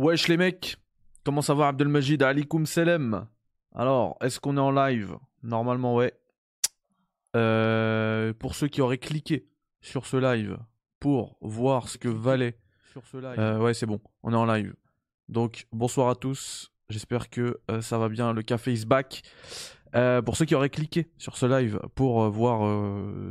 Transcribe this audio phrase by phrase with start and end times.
[0.00, 0.78] Wesh les mecs,
[1.24, 3.26] comment ça va Abdelmajid Alikum Selem?
[3.74, 5.14] Alors, est-ce qu'on est en live?
[5.42, 6.18] Normalement ouais.
[7.36, 9.46] Euh, pour ceux qui auraient cliqué
[9.82, 10.56] sur ce live
[11.00, 12.58] pour voir ce que valait
[12.90, 13.38] sur ce live.
[13.38, 14.74] Euh, ouais, c'est bon, on est en live.
[15.28, 19.20] Donc bonsoir à tous, j'espère que euh, ça va bien, le café is back.
[20.24, 22.60] pour ceux qui auraient cliqué sur ce live pour voir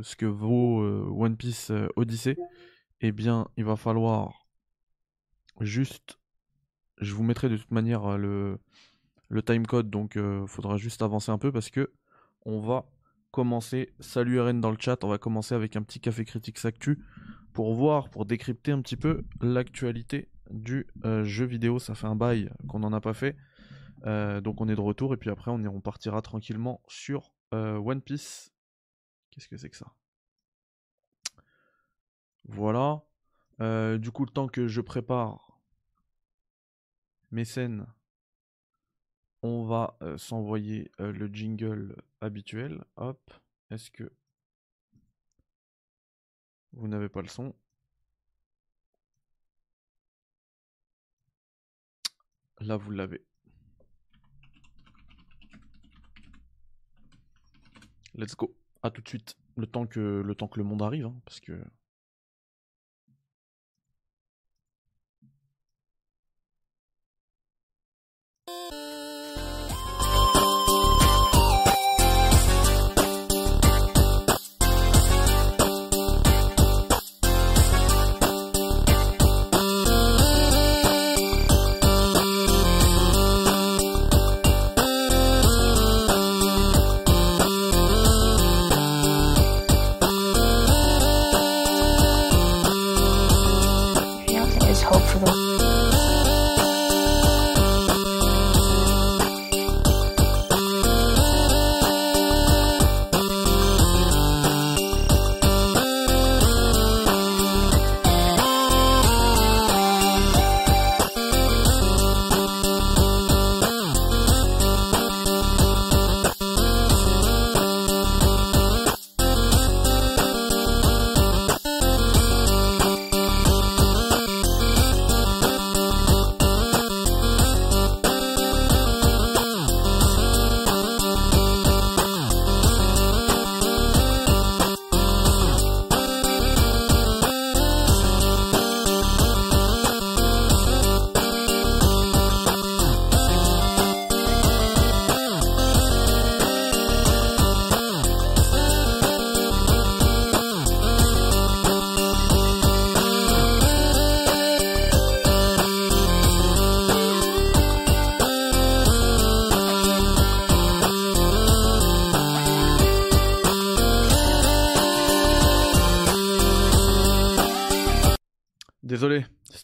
[0.03, 0.83] ce que vaut
[1.19, 2.37] One Piece Odyssey,
[3.01, 4.45] eh bien il va falloir
[5.61, 6.18] juste
[6.99, 8.59] je vous mettrai de toute manière le,
[9.29, 11.91] le timecode, donc il faudra juste avancer un peu parce que
[12.45, 12.85] on va
[13.31, 13.93] commencer.
[13.99, 17.03] Salut RN dans le chat, on va commencer avec un petit café critique Actu
[17.53, 20.87] pour voir, pour décrypter un petit peu l'actualité du
[21.23, 21.79] jeu vidéo.
[21.79, 23.35] Ça fait un bail qu'on n'en a pas fait.
[24.05, 28.51] donc on est de retour et puis après on, on partira tranquillement sur One Piece.
[29.31, 29.93] Qu'est-ce que c'est que ça?
[32.45, 33.03] Voilà.
[33.59, 35.48] du coup, le temps que je prépare
[37.31, 37.85] mécène,
[39.41, 42.83] on va s'envoyer le jingle habituel.
[42.97, 43.31] Hop,
[43.71, 44.11] est-ce que
[46.73, 47.55] vous n'avez pas le son?
[52.59, 53.23] Là, vous l'avez.
[58.15, 58.53] Let's go.
[58.83, 59.37] À tout de suite.
[59.55, 61.63] Le temps que le, temps que le monde arrive, hein, parce que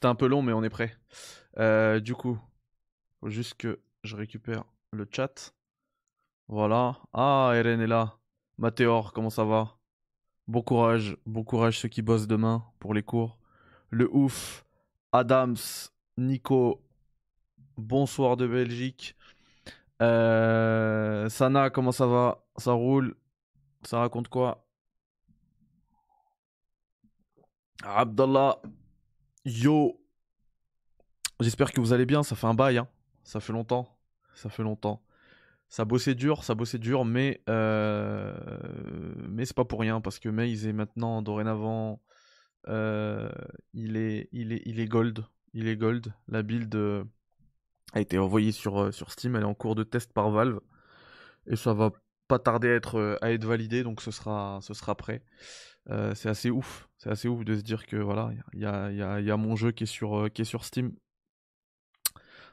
[0.05, 0.95] un peu long, mais on est prêt.
[1.57, 2.39] Euh, du coup,
[3.19, 5.53] faut juste que je récupère le chat.
[6.47, 6.97] Voilà.
[7.13, 8.17] Ah, Eren est là.
[8.57, 9.77] Mathéor, comment ça va?
[10.47, 13.39] Bon courage, bon courage ceux qui bossent demain pour les cours.
[13.89, 14.65] Le ouf,
[15.11, 15.57] Adams,
[16.17, 16.83] Nico,
[17.77, 19.15] bonsoir de Belgique.
[20.01, 22.45] Euh, Sana, comment ça va?
[22.57, 23.15] Ça roule?
[23.83, 24.65] Ça raconte quoi?
[27.83, 28.61] Abdallah,
[29.45, 30.05] yo,
[31.41, 32.87] J'espère que vous allez bien, ça fait un bail, hein.
[33.23, 33.97] ça fait longtemps,
[34.35, 35.01] ça fait longtemps.
[35.67, 38.33] Ça bossait dur, ça bossait dur, mais euh...
[39.29, 42.01] mais c'est pas pour rien parce que Maze est maintenant dorénavant,
[42.69, 43.29] euh,
[43.73, 46.13] il est gold, il est gold.
[46.29, 47.03] La build euh,
[47.93, 50.61] a été envoyée sur sur Steam, elle est en cours de test par Valve
[51.47, 51.91] et ça va
[52.27, 55.21] pas tarder à être à être validé, donc ce sera ce sera prêt.
[55.87, 59.55] C'est assez ouf, c'est assez ouf de se dire que voilà, il y a, mon
[59.55, 60.93] jeu qui est sur qui est sur Steam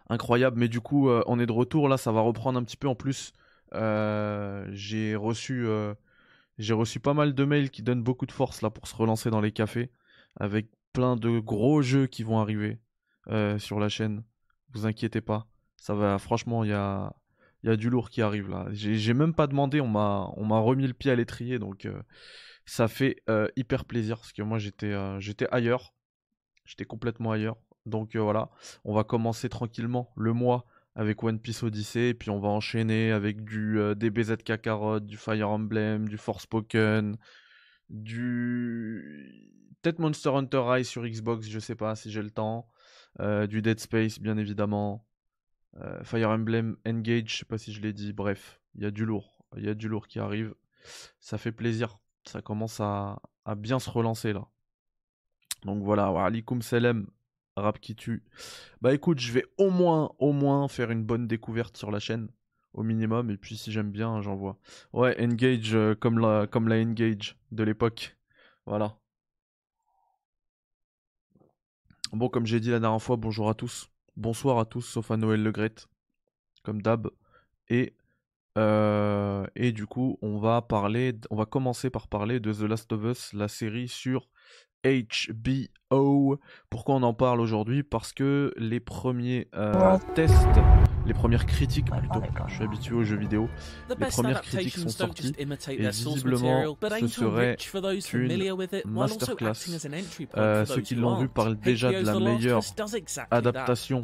[0.08, 0.58] incroyable.
[0.58, 1.88] Mais du coup, euh, on est de retour.
[1.88, 2.88] Là, ça va reprendre un petit peu.
[2.88, 3.32] En plus,
[3.74, 5.94] euh, j'ai reçu, euh,
[6.58, 9.30] j'ai reçu pas mal de mails qui donnent beaucoup de force là pour se relancer
[9.30, 9.90] dans les cafés
[10.36, 12.78] avec plein de gros jeux qui vont arriver
[13.58, 14.24] sur la chaîne.
[14.72, 15.46] Vous inquiétez pas.
[15.76, 17.14] Ça va, franchement, il y a,
[17.62, 18.66] y a du lourd qui arrive là.
[18.72, 21.88] J'ai même pas demandé, on m'a, on m'a remis le pied à l'étrier, donc
[22.64, 23.22] ça fait
[23.56, 24.94] hyper plaisir parce que moi j'étais,
[25.50, 25.94] ailleurs,
[26.64, 27.56] j'étais complètement ailleurs.
[27.86, 28.50] Donc voilà,
[28.84, 33.44] on va commencer tranquillement le mois avec One Piece Odyssey, puis on va enchaîner avec
[33.44, 37.16] du DBZ Kakarot, du Fire Emblem, du Forspoken,
[37.88, 42.68] du peut-être Monster Hunter Rise sur Xbox, je sais pas si j'ai le temps.
[43.20, 45.06] du Dead Space, bien évidemment.
[46.02, 48.12] Fire Emblem Engage, je sais pas si je l'ai dit.
[48.12, 49.44] Bref, il y a du lourd.
[49.56, 50.54] Il y a du lourd qui arrive.
[51.18, 51.98] Ça fait plaisir.
[52.24, 53.20] Ça commence à,
[53.56, 54.46] bien se relancer là.
[55.64, 57.06] Donc voilà, alikum salam,
[57.56, 58.24] rap qui tue.
[58.80, 62.28] Bah écoute, je vais au moins, au moins faire une bonne découverte sur la chaîne,
[62.74, 64.58] au minimum, et puis si j'aime bien, j'envoie.
[64.92, 68.16] Ouais, Engage euh, comme, la, comme la Engage de l'époque.
[68.66, 68.96] Voilà.
[72.12, 73.90] Bon, comme j'ai dit la dernière fois, bonjour à tous.
[74.16, 75.74] Bonsoir à tous, sauf à Noël Le Gret,
[76.62, 77.08] comme d'hab.
[77.68, 77.96] Et,
[78.58, 82.92] euh, et du coup, on va parler, on va commencer par parler de The Last
[82.92, 84.28] of Us, la série sur
[84.84, 86.38] HBO.
[86.68, 87.82] Pourquoi on en parle aujourd'hui?
[87.82, 90.58] Parce que les premiers euh, tests,
[91.06, 93.48] les premières critiques plutôt, je suis habitué aux jeux vidéo,
[93.88, 97.56] les premières critiques sont sorties et visiblement ce serait
[98.14, 98.46] une
[98.84, 99.52] masterclass.
[100.36, 102.62] Euh, ceux qui l'ont vu parlent déjà de la meilleure
[103.30, 104.02] adaptation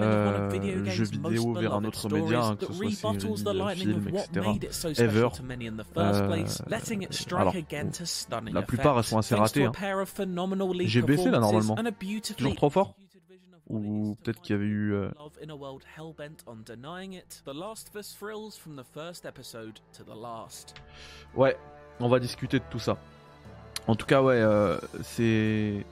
[0.00, 2.90] euh, jeu vidéo vers un autre média, hein, que ce soit
[3.36, 5.02] série, film, etc.
[5.02, 5.28] Ever.
[5.96, 6.44] Euh,
[7.28, 7.54] alors,
[8.52, 9.64] la plupart elles sont assez ratées.
[9.64, 9.72] Hein.
[10.84, 11.76] J'ai baissé là normalement.
[12.36, 12.94] Toujours trop fort
[13.72, 14.94] ou peut-être qu'il y avait eu.
[14.94, 15.10] Euh...
[21.34, 21.56] Ouais,
[21.98, 22.98] on va discuter de tout ça.
[23.86, 25.84] En tout cas, ouais, euh, c'est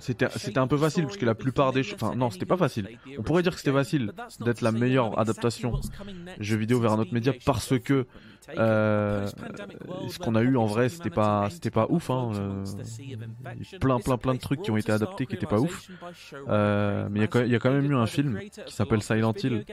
[0.00, 3.22] c'était c'était un peu facile puisque la plupart des enfin non c'était pas facile on
[3.22, 5.72] pourrait dire que c'était facile d'être la meilleure adaptation
[6.38, 8.06] jeu vidéo vers un autre média parce que
[8.58, 9.28] euh,
[10.08, 12.64] ce qu'on a eu en vrai c'était pas c'était pas ouf hein, euh,
[13.80, 15.88] plein plein plein de trucs qui ont été adaptés qui étaient pas ouf
[16.48, 19.64] euh, mais il y, a quand même eu un film qui s'appelle Silent Hill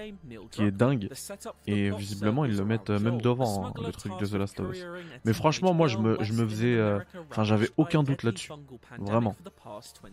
[0.51, 1.09] qui est dingue
[1.65, 4.85] et visiblement ils le mettent même devant hein, le truc de The Last of Us
[5.25, 6.79] mais franchement moi je me je me faisais
[7.31, 8.51] enfin j'avais aucun doute là-dessus
[8.99, 9.35] vraiment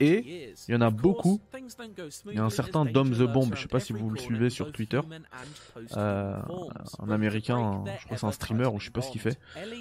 [0.01, 1.41] et il y en a beaucoup.
[2.27, 4.51] Il y a un certain Dom the Bomb, je sais pas si vous le suivez
[4.51, 5.01] sur Twitter,
[5.97, 6.37] euh,
[6.99, 9.39] un américain, je crois c'est un streamer ou je sais pas ce qu'il fait.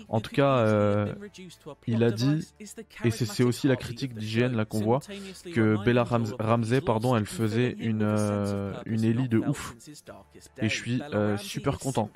[0.09, 1.13] En tout cas, euh,
[1.87, 2.47] il a dit,
[3.03, 4.99] et c'est aussi la critique d'IGN là qu'on voit,
[5.53, 9.75] que Bella Ramsey, pardon, elle faisait une euh, une Ellie de ouf.
[10.59, 11.01] Et je suis
[11.37, 12.09] super content,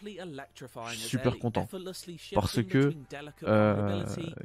[0.92, 1.68] super content,
[2.34, 2.94] parce que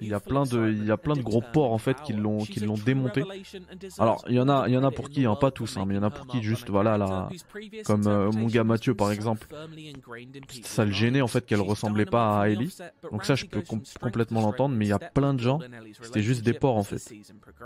[0.01, 2.13] il y a plein de il y a plein de gros ports en fait qui
[2.13, 3.23] l'ont qui l'ont démonté
[3.99, 5.85] alors, il y en a, il y en a pour qui, hein, pas tous, hein,
[5.87, 7.29] mais il y en a pour qui juste, voilà, là,
[7.85, 9.47] comme euh, mon gars Mathieu par exemple,
[10.63, 12.75] ça le gênait en fait qu'elle ressemblait pas à Ellie.
[13.11, 13.63] Donc ça, je peux
[14.01, 15.61] complètement l'entendre, mais il y a plein de gens,
[16.01, 17.13] c'était juste des porcs en fait.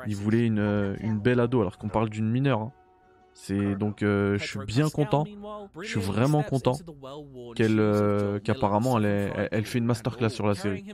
[0.07, 2.61] Ils voulaient une, euh, une belle ado, alors qu'on parle d'une mineure.
[2.61, 2.73] Hein.
[3.39, 5.25] C'est donc euh, je suis bien content,
[5.83, 6.73] je suis vraiment content
[7.55, 10.87] qu'elle euh, qu'apparemment elle, elle, fait une masterclass sur la série.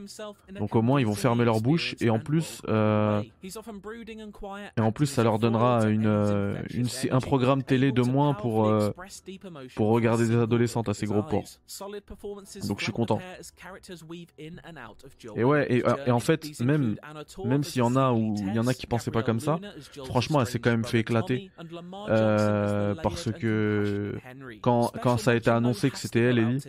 [0.59, 5.05] Donc au moins ils vont fermer leur bouche et en plus euh, et en plus
[5.05, 8.69] ça leur donnera une, une un programme télé de moins pour
[9.75, 11.45] pour regarder des adolescentes à ces gros ports.
[12.67, 13.19] Donc je suis content.
[15.37, 16.97] Et ouais et, et en fait même
[17.45, 19.59] même s'il y en a où il y en a qui pensaient pas comme ça,
[20.03, 21.49] franchement elle s'est quand même fait éclater.
[22.09, 22.32] Euh,
[23.01, 24.17] parce que
[24.61, 26.63] quand, quand ça a été annoncé que c'était elle, Ellie,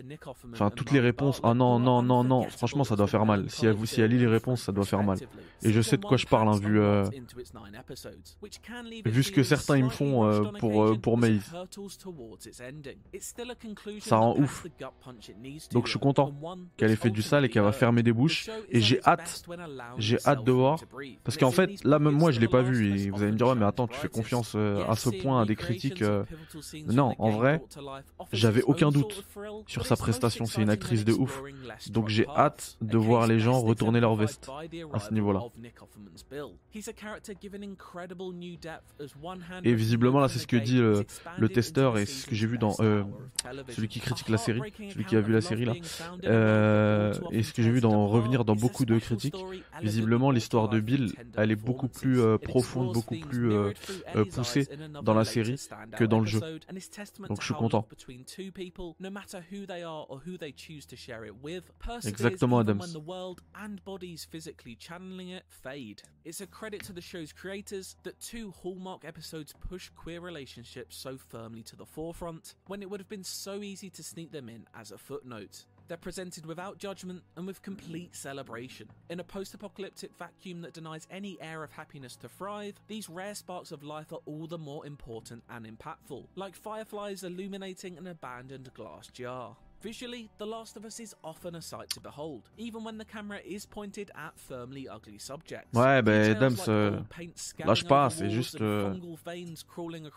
[0.51, 3.49] enfin toutes les réponses, ah non, non, non, non, franchement ça doit faire mal.
[3.49, 5.17] Si elle, si elle lit les réponses, ça doit faire mal.
[5.63, 7.05] Et je sais de quoi je parle, hein, vu, euh,
[9.05, 11.45] vu ce que certains ils me font euh, pour, pour Maeve.
[13.99, 14.67] Ça rend ouf.
[15.71, 16.33] Donc je suis content
[16.77, 18.49] qu'elle ait fait du sale et qu'elle va fermer des bouches.
[18.69, 19.43] Et j'ai hâte,
[19.97, 20.79] j'ai hâte de voir.
[21.23, 22.99] Parce qu'en fait, là même moi je l'ai pas vu.
[22.99, 25.45] Et vous allez me dire, ouais mais attends, tu fais confiance à ce point à
[25.45, 26.01] des critique.
[26.01, 26.23] Euh,
[26.87, 27.61] non, en vrai,
[28.31, 29.25] j'avais aucun doute
[29.67, 30.45] sur sa prestation.
[30.45, 31.41] C'est une actrice de ouf.
[31.89, 34.49] Donc j'ai hâte de voir les gens retourner leur veste
[34.93, 35.41] à ce niveau-là.
[39.63, 42.75] Et visiblement là, c'est ce que dit le, testeur et ce que j'ai vu dans
[42.79, 43.03] euh,
[43.69, 45.73] celui qui critique la série, celui qui a vu la série là,
[46.25, 49.35] euh, et ce que j'ai vu dans revenir dans beaucoup de critiques.
[49.81, 53.51] Visiblement, l'histoire de Bill, elle est beaucoup plus profonde, beaucoup plus
[54.33, 54.67] poussée
[55.03, 55.44] dans la série
[55.97, 56.39] que dans le jeu.
[57.29, 57.87] Donc je suis content.
[62.07, 62.79] Exactement, Adams.
[66.23, 71.17] It's a credit to the show's creators that two Hallmark episodes push queer relationships so
[71.17, 74.65] firmly to the forefront when it would have been so easy to sneak them in
[74.73, 75.65] as a footnote.
[75.87, 78.89] They're presented without judgment and with complete celebration.
[79.09, 83.35] In a post apocalyptic vacuum that denies any air of happiness to thrive, these rare
[83.35, 88.73] sparks of life are all the more important and impactful, like fireflies illuminating an abandoned
[88.73, 89.55] glass jar.
[89.85, 93.37] Visually, The Last of Us is often a sight to behold, even when the camera
[93.45, 95.67] is pointed at firmly ugly subjects.
[95.75, 96.99] Ouais, ben Dams, euh,
[97.63, 98.95] lâche pas, c'est juste euh,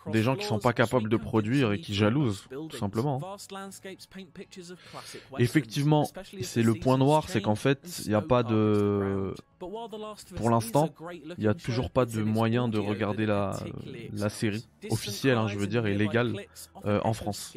[0.07, 3.21] des gens qui sont pas capables de produire et qui jalousent, tout simplement.
[5.37, 6.09] Effectivement,
[6.41, 9.35] c'est le point noir, c'est qu'en fait, il n'y a pas de...
[10.35, 10.89] Pour l'instant,
[11.37, 13.53] il n'y a toujours pas de moyen de regarder la,
[14.29, 16.33] série, officielle, hein, je veux dire, et légale,
[16.85, 17.53] euh, en France.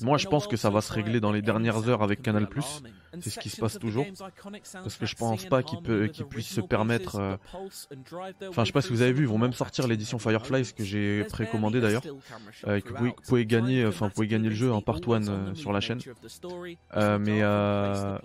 [0.00, 2.46] Moi, je pense que ça va se régler dans les dernières heures avec Canal+.
[3.20, 4.06] C'est ce qui se passe toujours.
[4.72, 7.16] Parce que je pense pas qu'ils puissent se permettre...
[7.16, 7.36] euh,
[8.48, 10.84] Enfin, je sais pas si vous avez vu, ils vont même sortir l'édition Fireflies que
[10.84, 12.02] j'ai précommandé d'ailleurs.
[12.66, 15.00] euh, que vous pouvez, gagner, to enfin vous pouvez gagner le jeu en part 1
[15.02, 16.00] always-on-the-move sur la chaîne.
[16.96, 18.18] Euh, mais euh,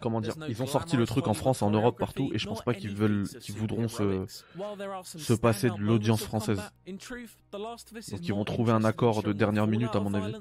[0.00, 2.62] comment dire, ils ont sorti le truc en France, en Europe, partout, et je pense
[2.62, 6.60] pas qu'ils veulent, qu'ils voudront se, passer de l'audience française.
[6.86, 10.34] Donc ils vont trouver un accord de dernière minute à mon avis.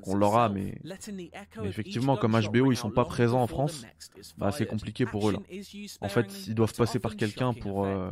[0.00, 0.74] Donc on l'aura, mais
[1.64, 3.84] effectivement, comme HBO, ils sont pas présents en France,
[4.38, 5.38] bah c'est compliqué pour eux là.
[6.00, 8.10] En fait, ils doivent passer par quelqu'un pour, euh,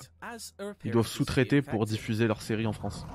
[0.85, 3.07] ils doivent sous-traiter pour diffuser leur série en France.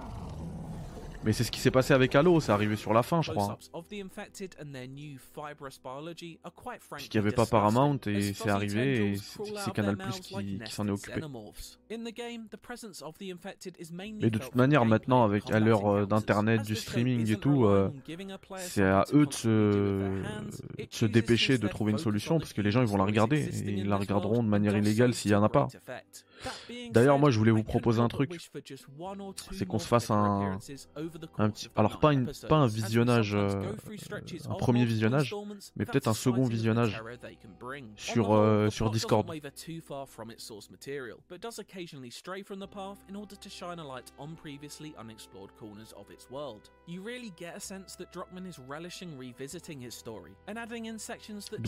[1.25, 3.57] Mais c'est ce qui s'est passé avec Halo, c'est arrivé sur la fin, je crois.
[6.95, 10.91] Puisqu'il n'y avait pas Paramount et c'est arrivé et c'est Canal Plus qui, s'en est
[10.91, 11.21] occupé.
[14.21, 17.89] Mais de toute manière, maintenant, avec à l'heure euh, d'internet, du streaming et tout, euh,
[18.57, 22.61] c'est à eux de se, de se dépêcher de trouver une solution on parce que
[22.61, 25.35] les gens ils vont la regarder et ils la regarderont de manière illégale s'il y
[25.35, 25.67] en a pas.
[26.91, 28.31] D'ailleurs, moi je voulais vous proposer un truc.
[29.57, 30.57] C'est qu'on se fasse un,
[31.37, 33.61] un petit, alors pas, une, pas un visionnage, euh,
[34.49, 35.29] un premier visionnage,
[35.75, 36.91] mais peut-être un second visionnage
[37.95, 39.25] sur, euh, sur Discord.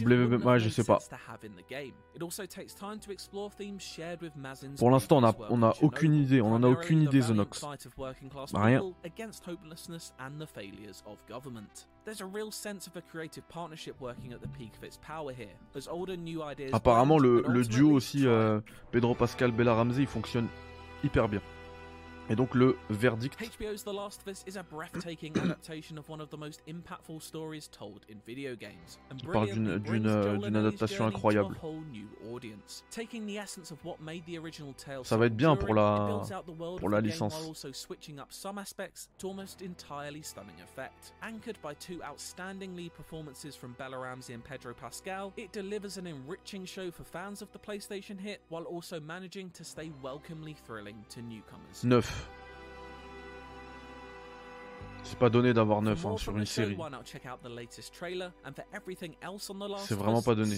[0.05, 0.99] W- ouais, have je sais pas.
[4.77, 6.99] Pour l'instant, on a, previous on work a in aucune idée, on en a aucune
[6.99, 7.21] the idée,
[8.53, 8.81] Rien.
[10.39, 11.87] the failures of government.
[12.05, 15.31] There's a real sense of a creative partnership working at the peak of its power
[15.33, 18.59] here, as old and new ideas Apparemment, le, le duo aussi, euh,
[18.91, 20.47] Pedro Pascal, Bella Ramsey, il fonctionne
[21.03, 21.41] hyper bien.
[22.27, 26.19] Et donc le verdict, HBO's The Last of Us is a breathtaking adaptation of one
[26.19, 31.53] of the most impactful stories told in video games, and Qui parle d'une- adaptation incroyable.
[32.89, 36.23] Taking the essence of what made the original tale Ça va être bien pour la-
[36.79, 37.35] pour la licence.
[37.45, 41.13] also switching up some aspects to almost entirely stunning effect.
[41.21, 46.07] Anchored by two outstanding lead performances from Bella Ramsey and Pedro Pascal, it delivers an
[46.07, 51.05] enriching show for fans of the PlayStation hit while also managing to stay welcomely thrilling
[51.09, 51.83] to newcomers.
[51.83, 52.01] 9.
[55.05, 56.75] C'est pas donné d'avoir For 9 more sur une série.
[59.77, 60.55] C'est vraiment pas donné.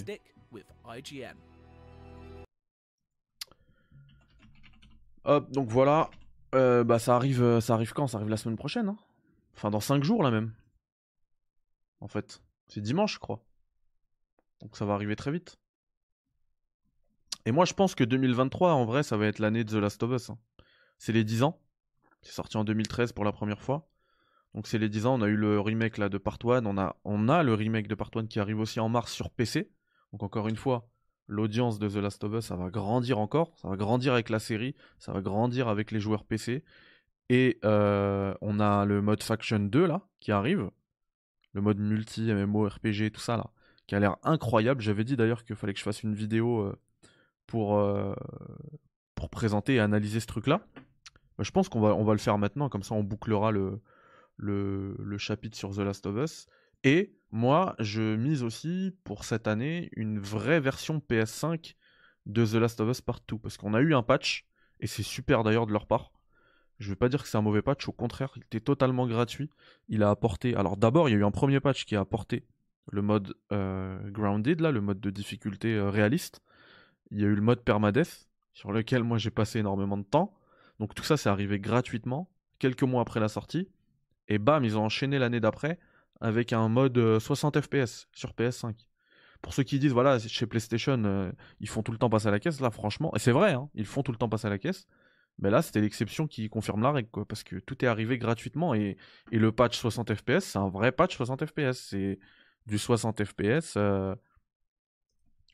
[5.26, 6.10] Hop, donc voilà.
[6.56, 8.08] Euh, bah ça arrive, euh, ça arrive quand?
[8.08, 8.88] Ça arrive la semaine prochaine.
[8.88, 8.98] hein
[9.54, 10.54] enfin dans 5 jours là même.
[12.00, 13.44] En fait, c'est dimanche je crois.
[14.62, 15.58] Donc ça va arriver très vite.
[17.46, 20.02] Et moi je pense que 2023 en vrai ça va être l'année de The Last
[20.04, 20.30] of Us.
[20.30, 20.38] hein.
[20.98, 21.60] C'est les 10 ans.
[22.22, 23.90] C'est sorti en 2013 pour la première fois.
[24.58, 27.30] Donc c'est les 10 ans, on a eu le remake là de Part 1, on
[27.30, 29.70] a, le remake de Part 1 qui arrive aussi en mars sur PC.
[30.12, 30.90] Donc encore une fois,
[31.28, 34.40] l'audience de The Last of Us, ça va grandir encore, ça va grandir avec la
[34.40, 36.64] série, ça va grandir avec les joueurs PC.
[37.30, 40.72] Et euh, on a le mode Faction 2 là, qui arrive.
[41.54, 43.52] Le mode multi, MMO, RPG, tout ça là,
[43.86, 44.82] qui a l'air incroyable.
[44.82, 46.76] J'avais dit d'ailleurs qu'il fallait que je fasse une vidéo euh,
[47.46, 48.16] pour, euh,
[49.14, 50.62] pour présenter et analyser ce truc là.
[51.38, 53.80] je pense qu'on va, va le faire maintenant, comme ça on bouclera le,
[54.38, 56.48] le, chapitre sur The Last of Us.
[56.84, 61.76] Et moi, je mise aussi pour cette année une vraie version PS5
[62.26, 63.38] de The Last of Us Part 2.
[63.38, 64.46] Parce qu'on a eu un patch,
[64.80, 66.12] et c'est super d'ailleurs de leur part.
[66.80, 69.50] Je vais pas dire que c'est un mauvais patch, au contraire, il était totalement gratuit.
[69.90, 70.56] Il a apporté.
[70.56, 72.46] Alors d'abord, il y a eu un premier patch qui a apporté
[72.92, 76.42] le mode euh, Grounded, là, le mode de difficulté euh, réaliste.
[77.10, 80.38] Il y a eu le mode Permadeath, sur lequel moi j'ai passé énormément de temps.
[80.80, 82.30] Donc tout ça, c'est arrivé gratuitement,
[82.60, 83.70] quelques mois après la sortie.
[84.28, 85.80] Et bam, ils ont enchaîné l'année d'après
[86.22, 88.74] avec un mode euh, 60 FPS sur PS5.
[89.42, 92.32] Pour ceux qui disent, voilà, chez PlayStation, euh, ils font tout le temps passer à
[92.32, 94.50] la caisse, là, franchement, et c'est vrai, hein, ils font tout le temps passer à
[94.50, 94.88] la caisse.
[95.40, 98.98] Mais là, c'était l'exception qui confirme la règle, parce que tout est arrivé gratuitement et,
[99.32, 101.78] le patch 60 FPS, c'est un vrai patch 60 FPS.
[101.90, 102.20] C'est
[102.66, 103.76] du 60 FPS.
[103.78, 104.16] Euh...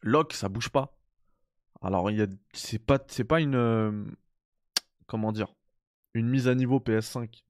[0.02, 0.98] Lock, ça bouge pas.
[1.82, 2.12] Alors, a,
[2.54, 4.06] c'est pas, pas une, euh,
[5.06, 5.54] comment dire,
[6.14, 7.44] une mise à niveau PS5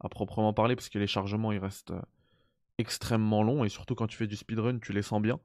[0.00, 2.00] à proprement parler, parce que les chargements, ils restent, euh,
[2.78, 5.40] extrêmement longs et surtout quand tu fais du speedrun, tu les sens bien.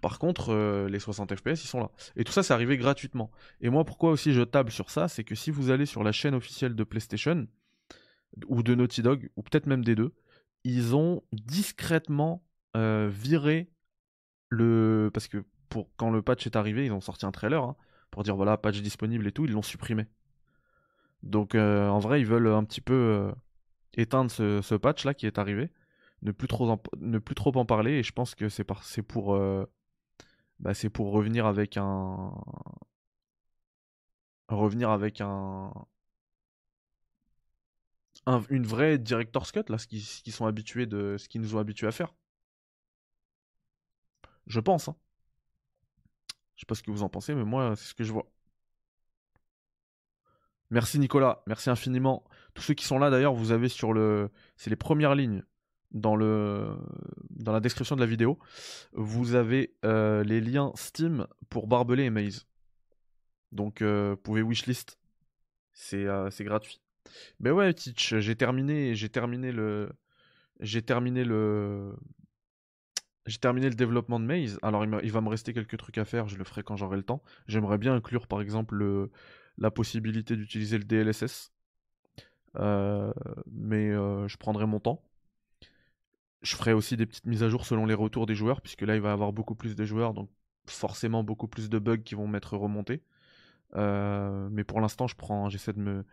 [0.00, 1.90] Par contre, euh, les 60 FPS, ils sont là.
[2.16, 3.30] Et tout ça, c'est arrivé gratuitement.
[3.62, 6.12] Et moi, pourquoi aussi je table sur ça C'est que si vous allez sur la
[6.12, 7.46] chaîne officielle de PlayStation,
[8.48, 10.12] ou de Naughty Dog, ou peut-être même des deux,
[10.64, 12.44] ils ont discrètement
[12.76, 13.70] euh, viré
[14.50, 15.10] le.
[15.14, 15.88] Parce que pour...
[15.96, 17.76] quand le patch est arrivé, ils ont sorti un trailer hein,
[18.10, 20.06] pour dire voilà, patch disponible et tout, ils l'ont supprimé.
[21.22, 23.32] Donc en vrai, ils veulent un petit peu
[23.96, 25.70] éteindre ce, patch là qui est arrivé,
[26.22, 29.38] ne plus trop en, ne plus trop en parler, et je pense que c'est pour
[30.60, 32.32] bah, c'est pour revenir avec un
[34.48, 35.72] revenir avec un,
[38.50, 41.86] une vraie director's cut là, ce qu'ils sont habitués de ce qu'ils nous ont habitués
[41.86, 42.14] à faire.
[44.46, 44.88] Je pense.
[44.88, 44.96] Hein.
[46.56, 48.26] Je sais pas ce que vous en pensez, mais moi c'est ce que je vois.
[50.70, 52.24] Merci Nicolas, merci infiniment.
[52.54, 55.42] Tous ceux qui sont là d'ailleurs, vous avez sur le, c'est les premières lignes
[55.94, 56.76] dans, le,
[57.30, 58.38] dans la description de la vidéo,
[58.92, 62.46] vous avez euh, les liens Steam pour Barbelé et Maze.
[63.52, 64.98] Donc, euh, vous pouvez wishlist.
[65.72, 66.80] C'est euh, gratuit.
[67.40, 69.90] Mais ouais, Teach, j'ai terminé, j'ai terminé le,
[70.60, 71.94] j'ai terminé le,
[73.26, 74.58] j'ai terminé le développement de Maze.
[74.62, 76.28] Alors, il, va me rester quelques trucs à faire.
[76.28, 77.22] Je le ferai quand j'aurai le temps.
[77.46, 79.10] J'aimerais bien inclure, par exemple,
[79.58, 81.52] la possibilité d'utiliser le DLSS.
[82.56, 85.02] mais je prendrai mon temps.
[86.42, 88.94] Je ferai aussi des petites mises à jour selon les retours des joueurs, puisque là
[88.96, 90.28] il va y avoir beaucoup plus de joueurs, donc
[90.66, 93.02] forcément beaucoup plus de bugs qui vont m'être remontés.
[93.76, 96.04] Euh, mais pour l'instant, je prends, j'essaie de me,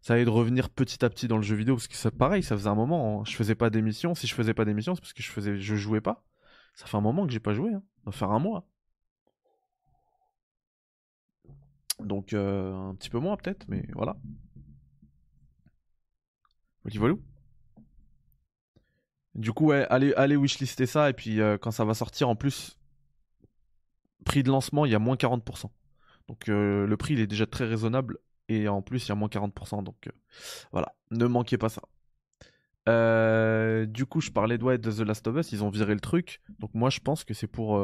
[0.00, 2.56] ça de revenir petit à petit dans le jeu vidéo, parce que c'est pareil, ça
[2.56, 3.24] faisait un moment, hein.
[3.26, 4.14] je faisais pas d'émission.
[4.14, 6.24] Si je faisais pas d'émission, c'est parce que je faisais, je jouais pas.
[6.74, 7.82] Ça fait un moment que j'ai pas joué, hein.
[8.04, 8.66] ça va faire un mois.
[12.00, 14.16] Donc euh, un petit peu moins peut-être, mais voilà.
[16.84, 17.16] Voilà.
[19.34, 22.36] Du coup, ouais, allez, allez wishlister ça, et puis euh, quand ça va sortir, en
[22.36, 22.78] plus,
[24.24, 25.70] prix de lancement, il y a moins 40%.
[26.28, 29.14] Donc euh, le prix, il est déjà très raisonnable, et en plus, il y a
[29.14, 29.82] moins 40%.
[29.82, 30.08] Donc
[30.72, 31.82] voilà, ne manquez pas ça.
[33.86, 36.40] du coup, je parlais de, de The Last of Us, ils ont viré le truc.
[36.60, 37.78] Donc moi, je pense que c'est pour,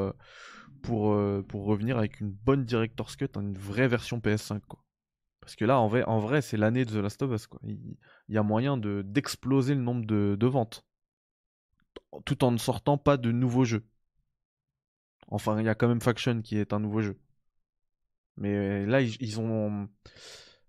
[0.82, 1.16] pour,
[1.46, 4.84] pour revenir avec une bonne Director's Cut, une vraie version PS5, quoi.
[5.40, 7.60] Parce que là, en vrai, en vrai c'est l'année de The Last of Us, quoi.
[7.64, 7.96] Il,
[8.28, 10.84] y a moyen d'exploser le nombre de, de ventes
[12.24, 13.84] tout en ne sortant pas de nouveaux jeux.
[15.28, 17.18] Enfin, il y a quand même Faction qui est un nouveau jeu.
[18.36, 19.88] Mais là, ils, ont.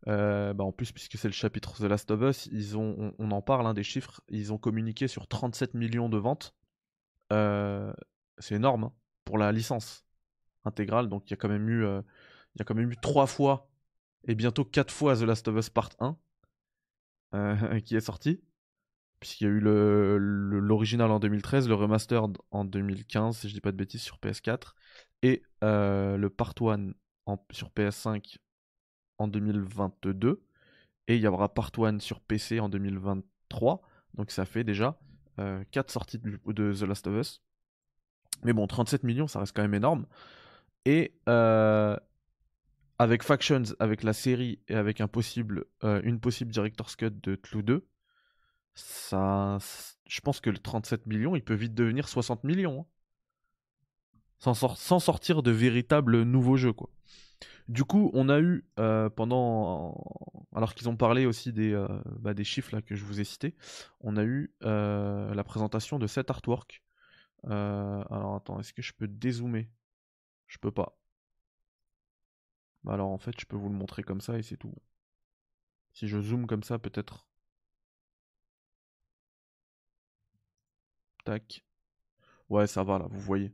[0.07, 3.31] Euh, bah en plus, puisque c'est le chapitre The Last of Us, ils ont, on,
[3.31, 4.21] en parle, hein, des chiffres.
[4.29, 6.55] Ils ont communiqué sur 37 millions de ventes.
[7.31, 7.93] Euh,
[8.37, 8.93] c'est énorme hein,
[9.25, 10.02] pour la licence
[10.65, 11.09] intégrale.
[11.09, 12.01] Donc, il y a quand même eu, euh,
[12.55, 13.69] il y a quand même eu trois fois
[14.27, 16.17] et bientôt quatre fois The Last of Us Part 1
[17.81, 18.41] qui est sorti
[19.23, 23.71] puisqu'il y a eu l'original en 2013, le remastered en 2015, si je dis pas
[23.71, 24.73] de bêtises, sur PS4,
[25.21, 26.91] et euh, le Part 1
[27.51, 28.35] sur PS5
[29.19, 30.43] en 2022,
[31.07, 33.81] et il y aura Part 1 sur PC en 2023,
[34.15, 34.99] donc ça fait déjà
[35.37, 37.41] 4 euh, sorties de, The Last of Us.
[38.43, 40.05] Mais bon, 37 millions, ça reste quand même énorme.
[40.85, 41.97] Et euh,
[42.99, 47.87] avec Factions, avec la série et avec possible, une possible Director's Cut de Clou 2,
[48.75, 49.57] ça,
[50.07, 52.81] je pense que le 37 millions, il peut vite devenir 60 millions.
[52.81, 52.85] Hein.
[54.53, 56.89] Sans, sortir de véritables nouveaux jeux, quoi.
[57.69, 60.03] Du coup, on a eu euh, pendant,
[60.53, 61.87] alors qu'ils ont parlé aussi des, euh,
[62.19, 63.55] bah, des chiffres là que je vous ai cités,
[64.01, 66.83] on a eu euh, la présentation de cet artwork.
[67.45, 69.69] alors attends, est-ce que je peux dézoomer?
[70.53, 70.95] Je peux pas.
[72.83, 74.73] Bah, alors en fait, je peux vous le montrer comme ça et c'est tout.
[75.93, 77.25] Si je zoome comme ça, peut-être
[81.25, 81.63] Tac.
[82.49, 83.53] Ouais, ça va là, vous voyez.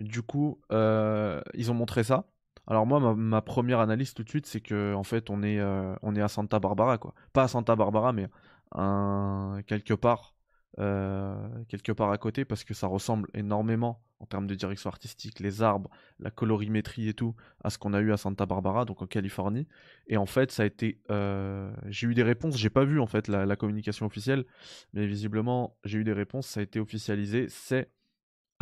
[0.00, 2.26] Du coup, euh, ils ont montré ça.
[2.66, 5.94] Alors moi, ma, première analyse tout de suite, c'est que en fait, on est, euh,
[6.02, 7.14] on est à Santa Barbara, quoi.
[7.34, 8.28] Pas à Santa Barbara, mais
[8.72, 10.34] un, quelque part,
[10.78, 11.34] euh,
[11.68, 15.62] quelque part à côté, parce que ça ressemble énormément en termes de direction artistique, les
[15.62, 19.06] arbres, la colorimétrie et tout, à ce qu'on a eu à Santa Barbara, donc en
[19.06, 19.66] Californie.
[20.08, 22.56] Et en fait, ça a été, euh, j'ai eu des réponses.
[22.56, 24.44] J'ai pas vu en fait la, communication officielle,
[24.92, 26.46] mais visiblement j'ai eu des réponses.
[26.46, 27.46] Ça a été officialisé.
[27.48, 27.90] C'est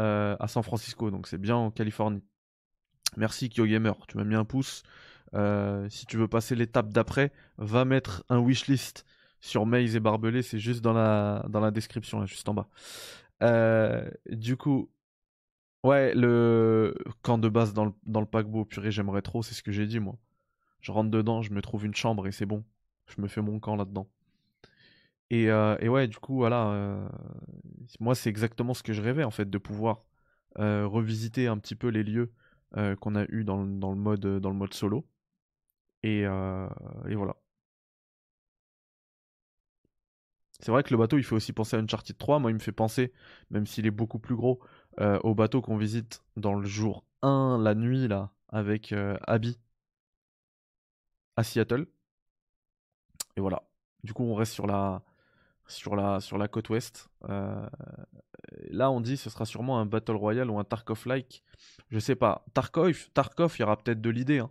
[0.00, 2.22] euh, à San Francisco, donc c'est bien en Californie.
[3.16, 4.82] Merci KyoGamer, tu m'as mis un pouce.
[5.88, 9.04] si tu veux passer l'étape d'après, va mettre un wishlist
[9.40, 12.68] sur Maze et Barbelé, c'est juste dans la, dans la description, juste en bas.
[13.42, 14.90] Euh, du coup,
[15.85, 19.62] ouais, le camp de base dans le, dans le paquebot, purée, j'aimerais trop, c'est ce
[19.62, 20.18] que j'ai dit moi.
[20.81, 22.64] Je rentre dedans, je me trouve une chambre et c'est bon.
[23.07, 24.09] Je me fais mon camp là-dedans.
[25.31, 27.09] Et, ouais, du coup, voilà,
[28.01, 30.05] moi c'est exactement ce que je rêvais en fait, de pouvoir
[30.57, 32.33] revisiter un petit peu les lieux
[33.01, 35.07] qu'on a eu dans, dans, le mode, dans le mode solo.
[36.03, 37.37] Et, et voilà.
[40.60, 42.38] C'est vrai que le bateau, il fait aussi penser à Uncharted 3.
[42.38, 43.12] Moi, il me fait penser,
[43.50, 44.60] même s'il est beaucoup plus gros,
[44.98, 48.94] au bateau qu'on visite dans le jour 1, la nuit, là, avec
[49.26, 49.58] Abby
[51.36, 51.86] à Seattle.
[53.36, 53.62] Et voilà.
[54.02, 55.02] Du coup, on reste sur la,
[55.66, 57.08] sur la, sur la côte ouest.
[57.28, 57.68] Euh,
[58.70, 61.42] là, on dit ce sera sûrement un Battle Royale ou un Tarkov-like.
[61.90, 62.44] Je sais pas.
[62.54, 64.38] Tarkov, Tarkov il y aura peut-être de l'idée.
[64.38, 64.50] Hein.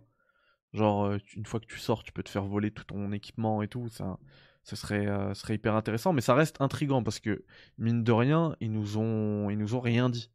[0.72, 3.62] Genre, euh, une fois que tu sors, tu peux te faire voler tout ton équipement
[3.62, 3.88] et tout.
[3.88, 4.18] Ça,
[4.66, 6.12] ce serait, euh, hyper intéressant.
[6.12, 7.44] Mais ça reste intrigant parce que,
[7.78, 10.30] mine de rien, ils nous ont, nous ont rien dit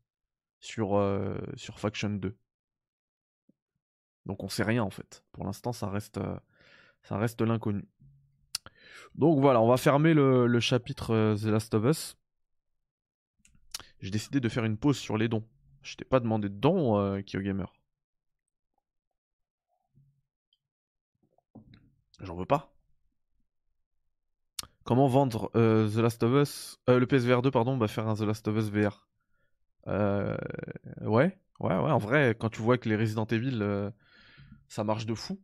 [0.60, 1.00] sur,
[1.56, 2.36] sur Faction 2.
[4.26, 5.24] Donc on sait rien en fait.
[5.32, 6.20] Pour l'instant, ça reste,
[7.10, 7.88] reste l'inconnu.
[9.16, 12.18] Donc voilà, on va fermer le, chapitre euh, The Last of Us.
[14.00, 15.44] J'ai décidé de faire une pause sur les dons.
[15.82, 17.66] Je t'ai pas demandé de dons, euh, KyoGamer.
[22.20, 22.74] J'en veux pas.
[24.84, 28.22] Comment vendre euh, The Last of Us Le PSVR 2, pardon, va faire un The
[28.22, 29.08] Last of Us VR.
[29.88, 30.38] ouais,
[31.02, 31.72] ouais, ouais.
[31.72, 33.92] En vrai, quand tu vois que les Resident Evil,
[34.68, 35.40] ça marche de fou.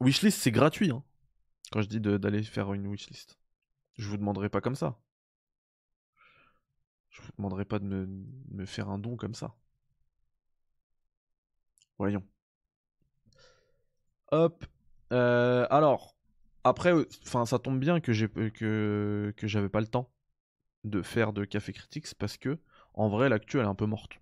[0.00, 0.90] Wishlist, c'est gratuit.
[0.90, 1.04] Hein.
[1.70, 3.38] Quand je dis d'aller faire une wishlist.
[3.96, 4.98] Je vous demanderai pas comme ça.
[7.10, 9.54] Je vous demanderai pas de me, faire un don comme ça.
[11.98, 12.24] Voyons.
[14.32, 14.64] Hop.
[15.12, 16.16] Euh, alors,
[16.64, 20.10] après, euh, enfin, ça tombe bien que j'ai que que j'avais pas le temps
[20.84, 22.58] de faire de Café Critics parce que
[22.94, 24.20] en vrai, l'actu elle est un peu morte.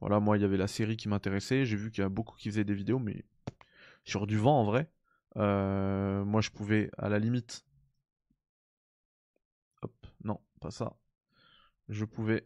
[0.00, 1.64] Voilà, moi, il y avait la série qui m'intéressait.
[1.64, 3.24] J'ai vu qu'il y a beaucoup qui faisaient des vidéos, mais
[4.04, 4.90] sur du vent en vrai.
[5.36, 7.64] Euh, moi, je pouvais, à la limite.
[9.82, 10.96] Hop, non, pas ça.
[11.88, 12.44] Je pouvais,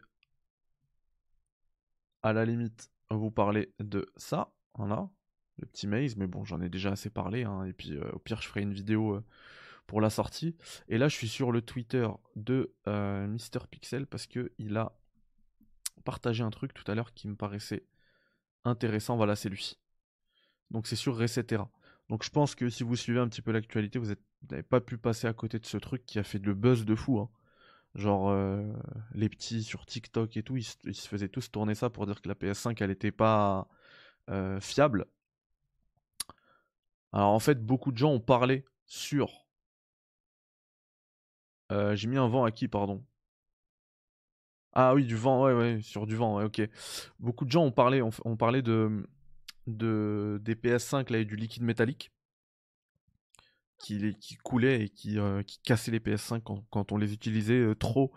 [2.23, 4.51] à la limite, vous parler de ça.
[4.75, 5.09] Voilà,
[5.61, 6.15] le petit maze.
[6.17, 7.43] Mais bon, j'en ai déjà assez parlé.
[7.43, 9.23] Hein, et puis, euh, au pire, je ferai une vidéo euh,
[9.87, 10.55] pour la sortie.
[10.87, 12.73] Et là, je suis sur le Twitter de
[13.27, 14.93] Mister Pixel parce que il a
[16.03, 17.85] partagé un truc tout à l'heure qui me paraissait
[18.65, 19.15] intéressant.
[19.15, 19.77] Voilà, c'est lui.
[20.69, 21.69] Donc, c'est sur Resetera.
[22.11, 24.13] Donc je pense que si vous suivez un petit peu l'actualité, vous
[24.49, 26.93] n'avez pas pu passer à côté de ce truc qui a fait le buzz de
[26.93, 27.19] fou.
[27.19, 27.29] Hein.
[27.95, 28.69] Genre euh,
[29.13, 32.27] les petits sur TikTok et tout, ils, se faisaient tous tourner ça pour dire que
[32.27, 33.69] la PS5 elle était pas
[34.29, 35.05] euh, fiable.
[37.13, 39.45] Alors en fait, beaucoup de gens ont parlé sur.
[41.71, 43.03] Euh, j'ai mis un vent à qui, pardon?
[44.73, 46.61] Ah oui, du vent, ouais, ouais, sur du vent, ouais, ok.
[47.19, 49.05] Beaucoup de gens ont parlé, ont parlé de,
[49.67, 52.11] de, des PS5 là, et du liquide métallique
[53.79, 58.13] qui, qui coulait et qui, euh, cassait les PS5 quand, on les utilisait trop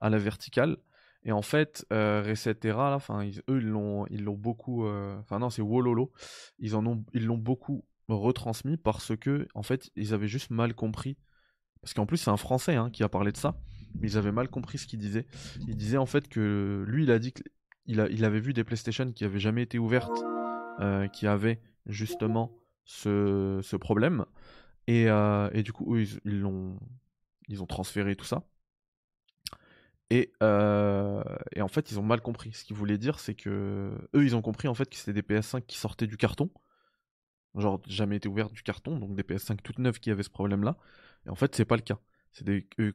[0.00, 0.76] à la verticale.
[1.24, 4.86] Et en fait, euh, Resetera, là, ils, eux, ils l'ont, ils l'ont beaucoup.
[4.86, 6.12] Enfin, non, c'est Wololo.
[6.60, 10.74] Ils en ont, ils l'ont beaucoup retransmis parce que, en fait, ils avaient juste mal
[10.74, 11.16] compris.
[11.82, 13.60] Parce qu'en plus, c'est un Français hein, qui a parlé de ça,
[14.00, 15.26] mais ils avaient mal compris ce qu'il disait.
[15.68, 17.44] Il disait en fait que lui, il a dit qu'il
[17.86, 20.24] il avait vu des PlayStation qui avaient jamais été ouvertes
[20.80, 22.52] euh, qui avait justement
[22.84, 24.26] ce, ce problème.
[24.86, 26.20] Et, euh, du coup, ils,
[27.48, 28.42] ils, transféré tout ça.
[30.10, 32.52] Et, euh, et, en fait, ils ont mal compris.
[32.52, 35.22] Ce qu'ils voulaient dire, c'est que eux, ils ont compris en fait que c'était des
[35.22, 36.50] PS5 qui sortaient du carton,
[37.56, 40.76] genre jamais été ouvertes du carton, donc des PS5 toutes neuves qui avaient ce problème-là.
[41.26, 41.98] Et en fait, c'est pas le cas.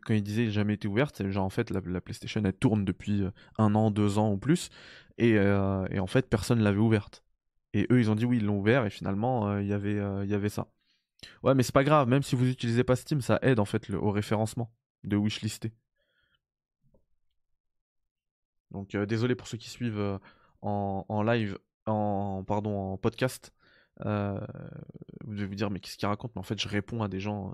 [0.06, 3.24] Quand ils disaient jamais été ouverte, c'est genre en fait la, PlayStation elle tourne depuis
[3.58, 4.70] un an, deux ans ou plus,
[5.18, 7.24] et, et en fait personne l'avait ouverte.
[7.74, 10.30] Et eux, ils ont dit oui, ils l'ont ouvert et finalement, euh, y euh, il
[10.30, 10.68] y avait ça.
[11.44, 13.90] Ouais, mais c'est pas grave, même si vous utilisez pas Steam, ça aide en fait
[13.92, 15.74] au référencement de wishlister.
[18.72, 20.20] Donc euh, désolé pour ceux qui suivent
[20.62, 23.54] en, live, en pardon, en podcast.
[24.04, 26.32] Vous devez vous dire mais qu'est-ce qu'il raconte?
[26.36, 27.54] Mais en fait, je réponds à des gens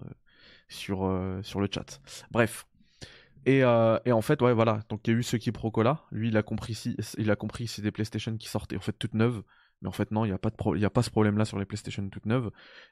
[0.68, 1.12] sur,
[1.44, 2.02] sur le chat.
[2.32, 2.68] Bref.
[3.46, 4.82] Et, en fait, ouais, voilà.
[4.90, 6.06] Donc il y a eu ce qui procola.
[6.12, 8.94] Lui, il a compris si, il a compris c'est des PlayStation qui sortaient en fait
[8.94, 9.44] toutes neuves
[9.82, 12.08] mais en fait, non, il n'y a, pas a pas ce problème-là sur les PlayStation
[12.10, 12.52] toutes neuves.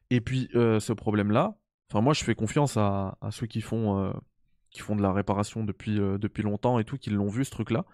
[0.09, 1.57] Et puis, euh, ce problème-là,
[1.89, 4.13] enfin, moi, je fais confiance à, ceux qui font, euh,
[4.69, 7.51] qui font de la réparation depuis, euh, depuis longtemps et tout, qui l'ont vu, ce
[7.51, 7.85] truc-là.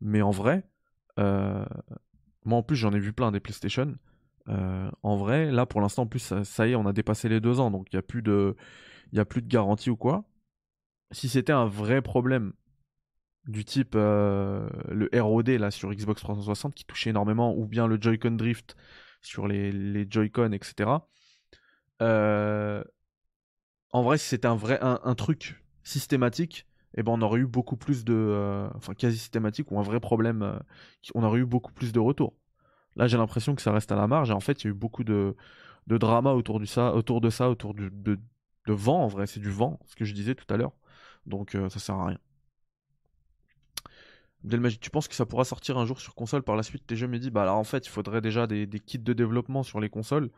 [0.00, 0.64] Mais en vrai,
[1.16, 3.94] moi, en plus, j'en ai vu plein des PlayStation.
[4.46, 7.60] En vrai, là, pour l'instant, en plus, ça, y est, on a dépassé les deux
[7.60, 8.56] ans, donc il n'y a, plus de,
[9.16, 10.24] a plus de garantie ou quoi.
[11.10, 12.52] Si c'était un vrai problème
[13.46, 17.98] du type euh, le ROD là sur Xbox 360 qui touchait énormément, ou bien le
[18.00, 18.76] Joy-Con Drift
[19.22, 20.90] sur les, les Joy-Con, etc.
[22.02, 22.82] Euh,
[23.90, 27.76] en vrai, si c'était un vrai un, truc systématique, eh ben on aurait eu beaucoup
[27.76, 30.58] plus de, euh, enfin quasi systématique ou un vrai problème, euh,
[31.14, 32.34] on aurait eu beaucoup plus de retours.
[32.96, 34.70] Là, j'ai l'impression que ça reste à la marge et en fait, il y a
[34.70, 35.36] eu beaucoup de,
[35.86, 38.18] de drama autour, du ça, autour de ça, autour de, de,
[38.66, 40.72] vent en vrai, c'est du vent, ce que je disais tout à l'heure.
[41.26, 42.18] Donc ça sert à rien.
[44.44, 46.86] Delmagie, tu penses que ça pourra sortir un jour sur console par la suite?
[46.86, 49.62] Tes jeux me dit bah alors en fait il faudrait déjà des, kits de développement
[49.62, 50.30] sur les consoles.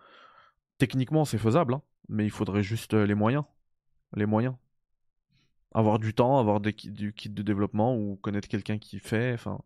[0.78, 3.44] Techniquement c'est faisable, hein, mais il faudrait juste euh, les moyens.
[4.14, 4.54] Les moyens.
[5.74, 9.60] Avoir du temps, avoir des, du kit de développement ou connaître quelqu'un qui fait, enfin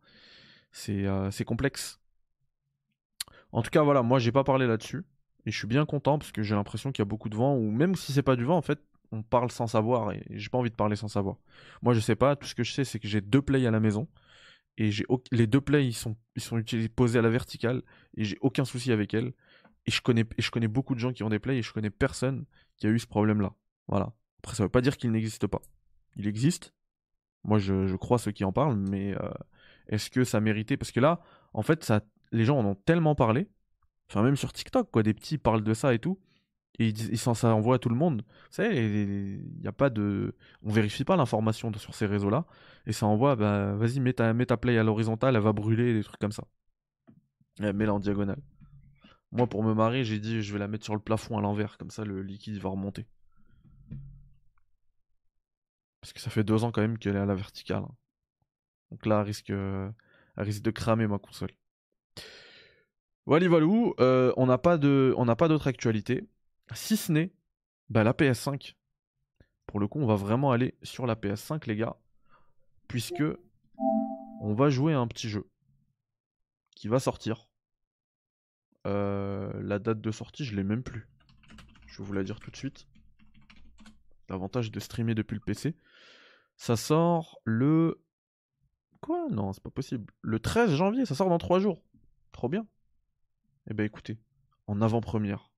[0.89, 2.00] euh, c'est complexe.
[3.53, 5.05] En tout cas voilà, moi j'ai pas parlé là-dessus.
[5.47, 7.57] Et je suis bien content parce que j'ai l'impression qu'il y a beaucoup de vent
[7.57, 8.81] ou même si c'est pas du vent en fait
[9.13, 11.37] on parle sans savoir et j'ai pas envie de parler sans savoir.
[11.83, 13.71] Moi je sais pas, tout ce que je sais c'est que j'ai deux plays à
[13.71, 14.09] la maison
[14.77, 17.83] et j'ai les deux plays ils sont ils sont utilisés posés à la verticale
[18.17, 19.33] et j'ai aucun souci avec elles.
[19.87, 20.03] Et je
[20.51, 22.45] connais beaucoup de gens qui ont des plays et je connais personne
[22.77, 23.55] qui a eu ce problème là
[23.89, 24.13] voilà.
[24.43, 25.61] Après ça veut pas dire qu'il n'existe pas.
[26.17, 26.75] Il existe.
[27.45, 29.31] Moi je, je, crois ceux qui en parlent mais euh,
[29.89, 30.77] est-ce que ça méritait?
[30.77, 31.21] Parce que là
[31.53, 33.49] en fait ça les gens en ont tellement parlé
[34.09, 36.19] enfin même sur TikTok quoi des petits parlent de ça et tout
[36.81, 38.23] et ils, ça envoie à tout le monde.
[38.27, 42.47] Vous savez, il y a pas de, on vérifie pas l'information sur ces réseaux-là,
[42.87, 46.21] et ça envoie, bah, vas-y, mets ta, play à l'horizontale, elle va brûler, des trucs
[46.21, 46.45] comme ça.
[47.61, 48.41] Mets-la en diagonale.
[49.33, 51.77] Moi, pour me marrer, j'ai dit, je vais la mettre sur le plafond à l'envers,
[51.77, 53.07] comme ça le liquide va remonter.
[56.01, 57.83] Parce que ça fait deux ans quand même qu'elle est à la verticale.
[57.83, 57.95] Hein.
[58.91, 61.51] Donc là, elle risque de cramer ma console.
[63.27, 63.67] Voilà, voilà,
[64.01, 66.29] euh, on n'a pas de, on d'autre actualité.
[66.73, 67.33] Si ce n'est
[67.91, 68.75] bah, la PS5.
[69.67, 71.97] Pour le coup, on va vraiment aller sur la PS5, les gars.
[72.89, 73.23] Puisque
[74.41, 75.49] on va jouer à un petit jeu
[76.75, 77.49] qui va sortir.
[78.87, 81.07] Euh, la date de sortie, je l'ai même plus.
[81.87, 82.87] Je vais vous la dire tout de suite.
[84.29, 85.77] L'avantage de streamer depuis le PC.
[86.57, 88.03] Ça sort le.
[89.01, 89.29] Quoi?
[89.31, 90.13] Non, c'est pas possible.
[90.23, 91.83] Le 13 janvier, ça sort dans 3 jours.
[92.33, 92.67] Trop bien.
[93.71, 94.19] Eh ben écoutez,
[94.67, 95.53] en avant-première,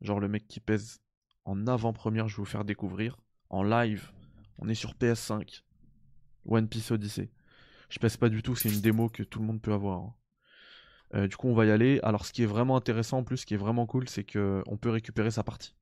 [0.00, 1.00] Genre le mec qui pèse
[1.44, 3.18] en avant-première, je vais vous faire découvrir.
[3.50, 4.12] En live,
[4.58, 5.64] on est sur PS5.
[6.46, 7.32] One Piece Odyssey.
[7.88, 9.98] Je pèse pas du tout, c'est une démo que tout le monde peut avoir.
[9.98, 10.14] Hein.
[11.14, 12.00] Euh, du coup, on va y aller.
[12.04, 14.78] Alors, ce qui est vraiment intéressant en plus, ce qui est vraiment cool, c'est qu'on
[14.80, 15.74] peut récupérer sa partie.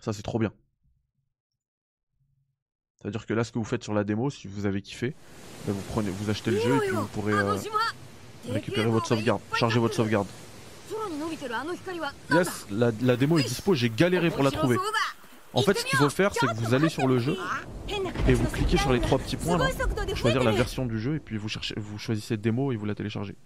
[0.00, 0.52] Ça, c'est trop bien.
[3.04, 5.14] C'est-à-dire que là, ce que vous faites sur la démo, si vous avez kiffé,
[5.66, 7.54] ben, vous, prenez, vous achetez le jeu et puis vous pourrez, euh,
[8.48, 10.26] Récupérez votre sauvegarde, chargez votre sauvegarde.
[12.30, 14.78] Yes, la, la démo est dispo, j'ai galéré pour la trouver.
[15.52, 17.36] En fait, ce qu'il faut faire, c'est que vous allez sur le jeu
[18.26, 19.68] et vous cliquez sur les trois petits points là,
[20.14, 22.94] choisir la version du jeu et puis vous cherchez, vous choisissez démo et vous la
[22.94, 23.36] téléchargez.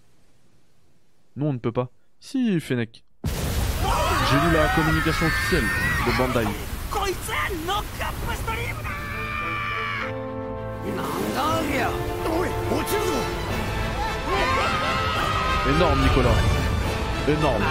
[1.35, 1.89] Nous, on ne peut pas.
[2.21, 3.03] Si, Fennec.
[3.25, 5.65] J'ai lu la communication officielle
[6.07, 6.47] de Bandai.
[15.69, 16.29] Énorme, Nicolas.
[17.27, 17.63] Énorme.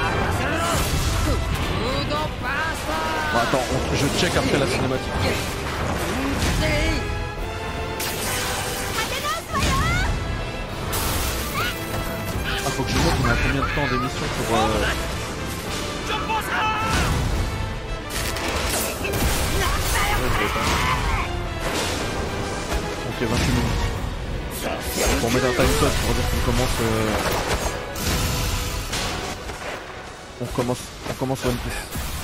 [3.34, 5.12] Attends, je check après la cinématique.
[12.66, 14.56] Ah, faut que je vois qu'on a combien de temps d'émission pour...
[14.56, 14.68] Euh...
[23.20, 25.20] Ok, 28 minutes.
[25.20, 26.76] Pour mettre un time code pour dire qu'on commence...
[26.80, 27.10] Euh...
[30.40, 30.78] On commence,
[31.10, 32.17] on commence One Piece.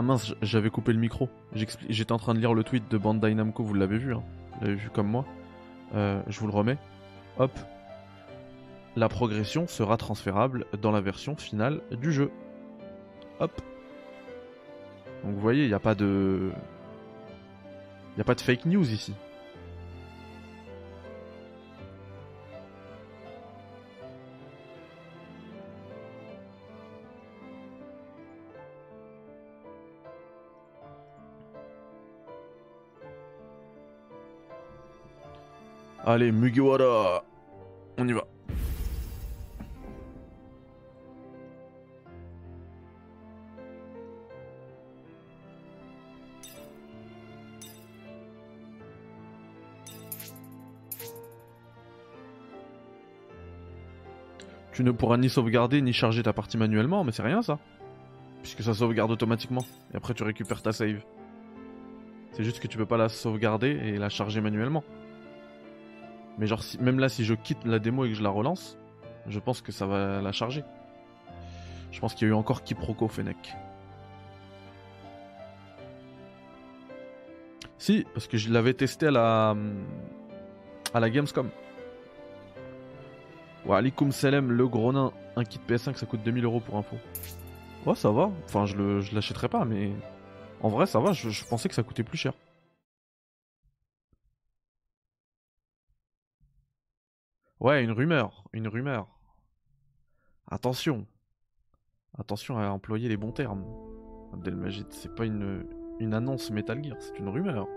[0.00, 1.28] Ah mince, j'avais coupé le micro.
[1.52, 4.22] J'étais en train de lire le tweet de Bandai Namco, vous l'avez vu, hein
[4.54, 5.26] vous l'avez vu comme moi.
[5.94, 6.78] Euh, je vous le remets.
[7.38, 7.52] Hop.
[8.96, 12.30] La progression sera transférable dans la version finale du jeu.
[13.40, 13.52] Hop.
[15.22, 16.50] Donc vous voyez, il n'y a pas de...
[18.12, 19.12] Il n'y a pas de fake news ici.
[36.12, 37.24] Allez, Mugiwara
[37.96, 38.26] On y va.
[54.72, 57.60] Tu ne pourras ni sauvegarder ni charger ta partie manuellement, mais c'est rien ça.
[58.42, 59.64] Puisque ça sauvegarde automatiquement.
[59.94, 61.04] Et après tu récupères ta save.
[62.32, 64.82] C'est juste que tu peux pas la sauvegarder et la charger manuellement.
[66.40, 68.78] Mais genre, même là, si je quitte la démo et que je la relance,
[69.26, 70.64] je pense que ça va la charger.
[71.92, 73.54] Je pense qu'il y a eu encore quiproquo Fennec.
[77.76, 79.54] Si, parce que je l'avais testé à la,
[80.94, 81.50] à la Gamescom.
[83.66, 85.12] Wa alaikum salam, le gros nain.
[85.36, 86.96] Un kit PS5, ça coûte 2000 euros pour info.
[87.84, 88.30] Ouais, ça va.
[88.46, 89.92] Enfin, je, le, je l'achèterai pas, mais
[90.62, 91.12] en vrai, ça va.
[91.12, 92.32] je pensais que ça coûtait plus cher.
[97.60, 99.06] Ouais, une rumeur, une rumeur.
[100.50, 101.06] Attention.
[102.16, 103.64] Attention à employer les bons termes.
[104.32, 105.66] Abdelmajid, c'est pas une,
[105.98, 107.68] une annonce Metal Gear, c'est une rumeur.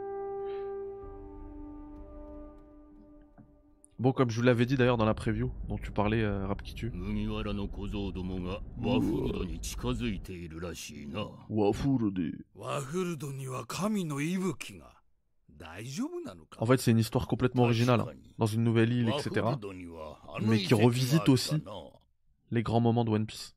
[4.00, 6.62] Bon, comme je vous l'avais dit d'ailleurs dans la preview dont tu parlais, euh, Rap
[6.62, 6.92] qui tue.
[16.58, 19.46] En fait, c'est une histoire complètement originale, hein, dans une nouvelle île, etc.
[20.42, 21.56] Mais qui revisite aussi
[22.52, 23.56] les grands moments de One Piece.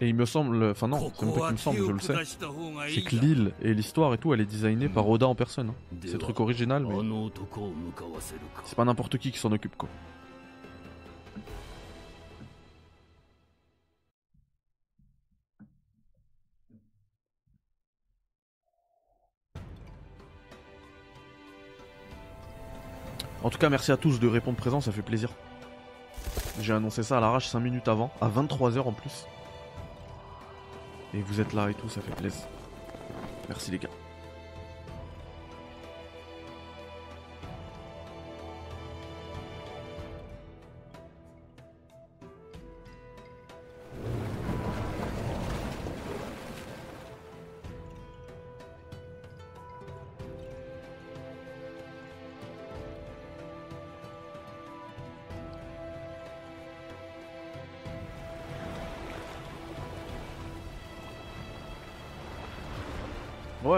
[0.00, 2.14] Et il me semble, enfin non, c'est même pas qu'il me semble, je le sais,
[2.94, 5.68] c'est que l'île et l'histoire et tout, elle est designée par Oda en personne.
[5.70, 5.96] Hein.
[6.04, 7.30] C'est truc original, mais
[8.64, 9.88] c'est pas n'importe qui qui s'en occupe quoi.
[23.44, 25.28] En tout cas, merci à tous de répondre présent, ça fait plaisir.
[26.60, 29.26] J'ai annoncé ça à l'arrache 5 minutes avant, à 23h en plus.
[31.12, 32.40] Et vous êtes là et tout, ça fait plaisir.
[33.50, 33.90] Merci les gars.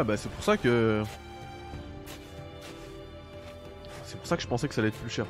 [0.07, 1.03] Bah c'est pour ça que.
[4.05, 5.27] C'est pour ça que je pensais que ça allait être plus cher.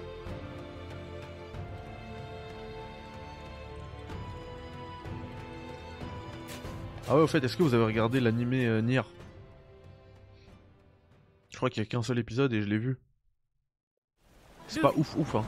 [7.08, 9.02] Ah ouais, au fait, est-ce que vous avez regardé l'animé euh, Nier?
[11.50, 12.98] Je crois qu'il y a qu'un seul épisode et je l'ai vu.
[14.68, 15.44] C'est pas ouf ouf hein.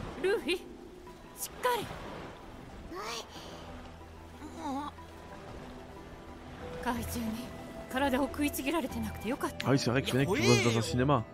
[9.64, 11.24] Ah oui, c'est vrai que Fennec, tu bosses dans un cinéma.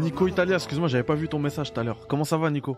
[0.00, 2.06] Nico Italia, excuse-moi, j'avais pas vu ton message tout à l'heure.
[2.08, 2.76] Comment ça va, Nico?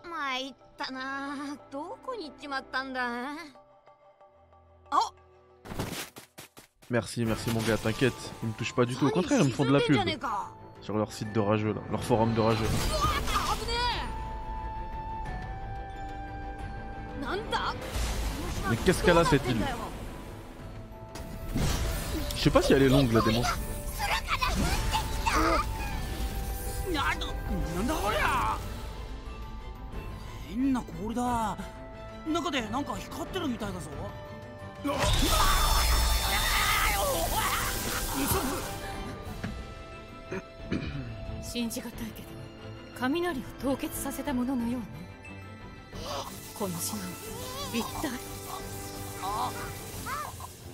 [6.91, 9.53] Merci, merci mon gars, t'inquiète, ils me touchent pas du tout, au contraire, ils me
[9.53, 9.97] font de la pub.
[10.81, 12.67] Sur leur site de rageux, là, leur forum de rageux.
[18.71, 19.57] Mais qu'est-ce qu'elle a cette île
[22.37, 23.43] Je sais pas si elle est longue la démon.
[43.01, 44.79] 雷を凍結させたもののようね
[46.59, 46.99] この島
[47.73, 48.40] 一体
[49.23, 49.51] あ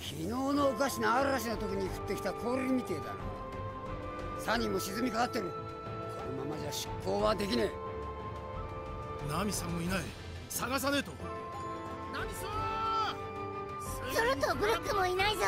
[0.01, 3.11] 昨日のおかしな嵐の時に降ってきた氷みてえだな
[4.39, 5.49] サニーも沈みかかってる。
[5.49, 5.51] こ
[6.43, 7.71] のままじゃ執行はできねえ。
[9.29, 9.99] ナミさんもいない。
[10.47, 11.11] 探さねえと。
[12.13, 14.15] ナミさん！
[14.15, 15.41] ゾロとブロックもいないぞ。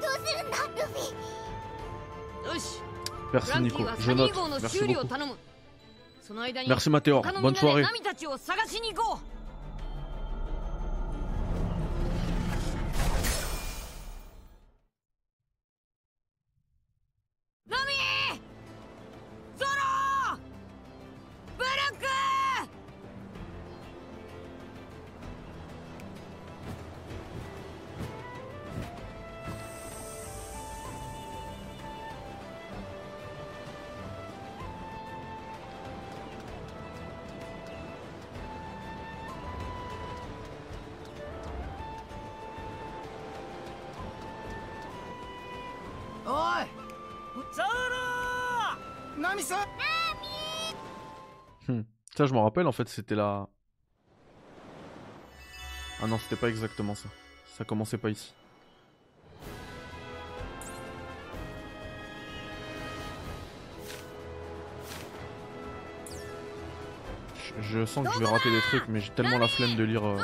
[0.00, 2.54] どうするんだルフィ？
[2.54, 2.82] よし。
[3.32, 4.32] Merci Nico, je note.
[8.94, 9.39] こう。
[52.20, 53.48] Ça, je m'en rappelle, en fait, c'était là.
[56.02, 57.08] Ah non, c'était pas exactement ça.
[57.56, 58.34] Ça commençait pas ici.
[67.62, 70.06] Je, sens que je vais rater des trucs, mais j'ai tellement la flemme de lire.
[70.06, 70.22] Euh,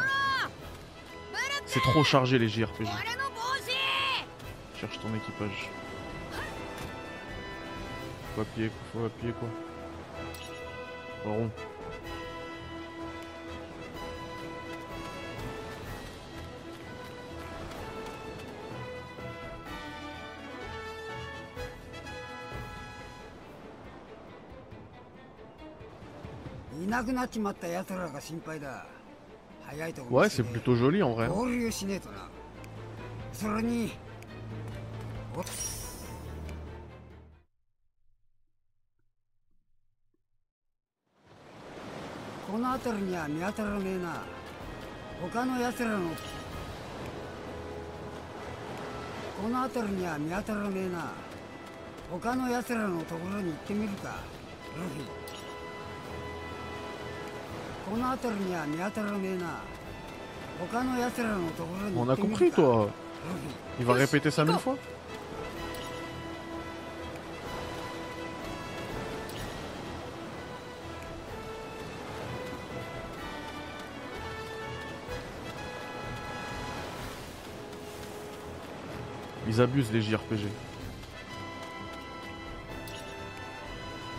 [1.64, 2.90] c'est trop chargé les JRPG.
[4.78, 5.70] Cherche ton équipage.
[8.34, 9.48] Faut appuyer, faut appuyer quoi.
[26.96, 28.86] なくなっちまった奴らが心配だ。
[29.66, 31.28] 早いところ Ouais, c'est plutôt joli en vrai.
[31.28, 32.30] 合流しねえとな。
[33.34, 33.92] それに。
[35.36, 35.44] おっ。
[42.50, 44.22] この辺りには見当たらねえな
[45.20, 46.10] 他の奴らの
[49.42, 51.12] この辺りには見当たらねえな
[52.10, 54.20] 他の奴らのところに行ってみるか
[54.76, 55.25] ルフィ
[57.89, 59.61] この辺りには見当たらねえな
[60.59, 62.89] 他の奴らのところに行ってみるか On a compris toi
[63.79, 64.77] Il va répéter ça mille fois
[79.47, 80.47] Ils abusent les JRPG.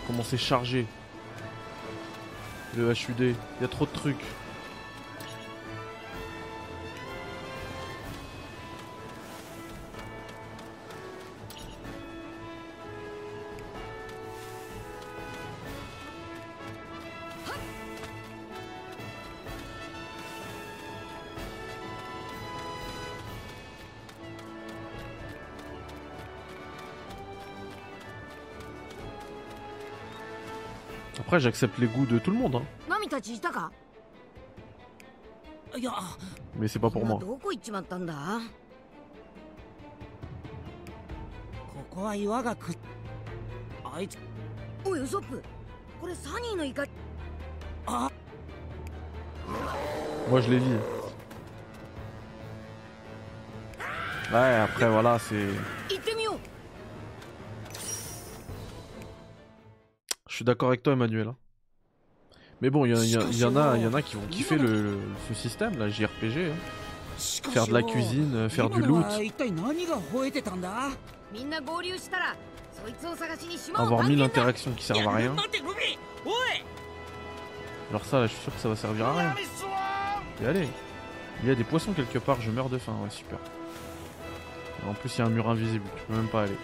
[0.06, 0.86] Comment c'est chargé.
[2.75, 4.23] Le HUD, il y a trop de trucs.
[31.39, 32.55] j'accepte les goûts de tout le monde.
[32.55, 32.65] Hein.
[36.55, 37.19] Mais c'est pas pour moi.
[50.29, 50.75] Moi je l'ai dit.
[54.31, 55.47] Ouais, après voilà, c'est.
[60.37, 61.27] Suis d'accord avec toi, Emmanuel.
[61.27, 61.35] Hein.
[62.61, 65.33] Mais bon, il y, y, en a, y en a qui vont kiffer le, ce
[65.33, 66.51] système, la JRPG.
[66.51, 67.51] Hein.
[67.51, 69.05] Faire de la cuisine, euh, faire du loot.
[73.75, 75.35] Avoir mille interactions qui servent à rien.
[77.89, 79.33] Alors ça, là, je suis sûr que ça va servir à rien.
[80.41, 80.67] Et allez,
[81.41, 83.39] il y a des poissons quelque part, je meurs de faim, ouais, super.
[84.87, 86.55] En plus, il y a un mur invisible, tu peux même pas aller.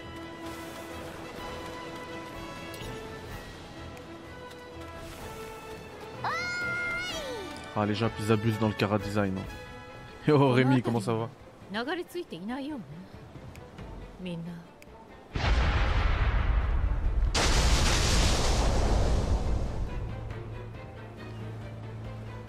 [7.76, 9.36] Ah, les gens ils abusent dans le cara design.
[9.36, 10.32] Hein.
[10.32, 11.28] Oh Rémi, comment ça va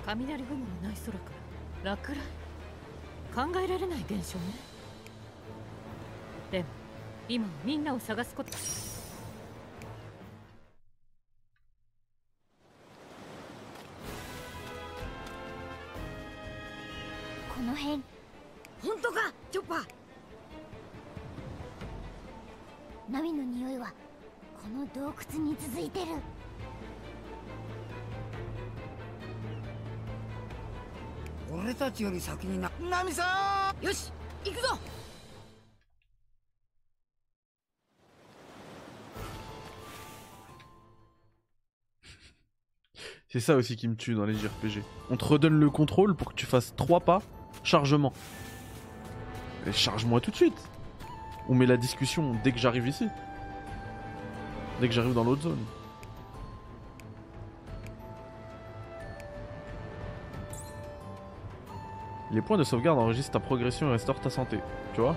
[0.06, 1.32] 雷雲のない空か
[1.84, 2.14] ら落
[3.34, 4.46] 雷考えられない現象ね
[6.52, 6.66] でも
[7.28, 8.52] 今みんなを探すこと
[17.56, 18.04] この辺
[18.84, 19.86] 本当かチョッパー
[23.10, 23.94] ナミの匂いは
[24.62, 26.08] この洞窟に続いてる
[31.76, 34.12] たちより先になナミさんよし
[34.44, 34.78] 行くぞ
[43.28, 44.82] C'est ça aussi qui me tue dans les JRPG.
[45.10, 47.22] On te redonne le contrôle pour que tu fasses trois pas
[47.64, 48.14] chargement.
[49.72, 50.70] Charge-moi tout de suite.
[51.50, 53.08] On met la discussion dès que j'arrive ici.
[54.80, 55.64] Dès que j'arrive dans l'autre zone.
[62.32, 64.60] Les points de sauvegarde enregistrent ta progression et restaurent ta santé.
[64.94, 65.16] Tu vois?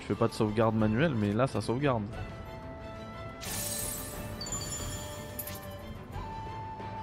[0.00, 2.04] Je fais pas de sauvegarde manuelle, mais là ça sauvegarde.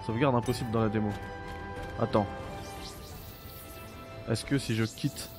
[0.06, 1.10] Sauvegarde impossible dans la démo.
[2.00, 2.28] Attends.
[4.30, 5.30] Est-ce que si je quitte...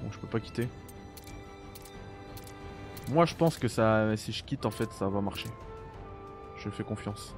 [0.00, 0.68] Bon, je peux pas quitter.
[3.08, 5.48] Moi, je pense que ça, si je quitte, en fait, ça va marcher.
[6.56, 7.34] Je fais confiance.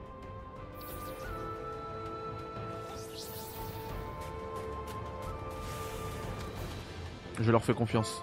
[7.40, 8.22] Je leur fais confiance.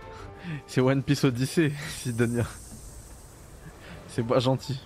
[0.66, 2.44] C'est One Piece Odyssey, Sidonia.
[4.08, 4.80] C'est pas gentil.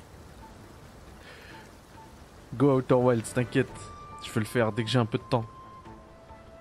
[2.57, 3.69] Go Outer Wilds, t'inquiète.
[4.25, 5.45] Je peux le faire dès que j'ai un peu de temps.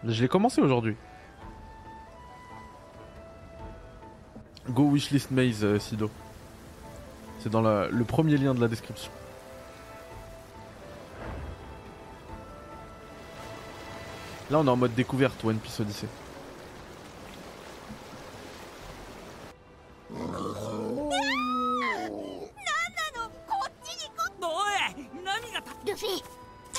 [0.04, 0.96] Je l'ai commencé aujourd'hui.
[4.70, 6.10] Go Wishlist Maze, euh, Sido.
[7.39, 9.12] C'est dans le premier lien de la description.
[14.50, 16.08] Là, on est en mode découverte, One Piece Odyssey.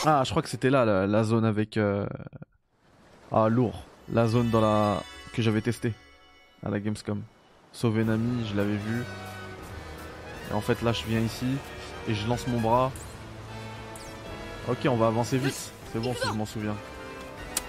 [0.07, 1.79] Ah, je crois que c'était là la, zone avec.
[1.79, 2.07] Euh,
[3.33, 3.85] ah, lourd.
[4.13, 5.03] La zone dans la
[5.33, 5.95] que j'avais testé
[6.65, 7.23] à la Gamescom.
[7.73, 9.03] Sauver Nami, je l'avais vu.
[10.51, 11.47] Et en fait, là, je viens ici
[12.07, 12.93] et je lance mon bras.
[14.69, 15.73] Ok, on va avancer vite.
[15.93, 16.77] C'est bon si je m'en souviens.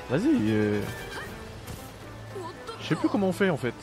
[0.10, 0.52] Vas-y.
[0.52, 0.82] Euh,
[2.82, 3.74] je sais plus comment on fait en fait.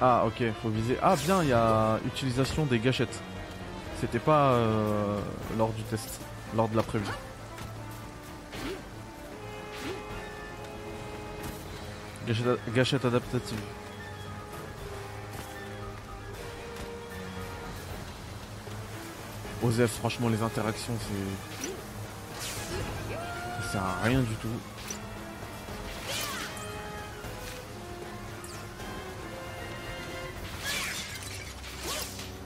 [0.00, 0.96] Ah ok, faut viser.
[1.02, 3.20] Ah bien, il y a utilisation des gâchettes.
[4.00, 5.18] C'était pas euh,
[5.56, 6.20] lors du test,
[6.54, 7.04] lors de la prévue.
[12.74, 13.58] Gâchette, adaptative.
[19.62, 22.42] Osef, franchement, les interactions, c'est.
[23.62, 24.48] Ça sert à rien du tout.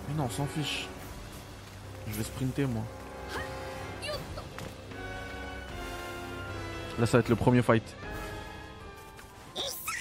[0.09, 0.89] Mais non, on s'en fiche.
[2.21, 2.83] Vais sprinter moi.
[6.99, 7.97] Là ça va être le premier fight.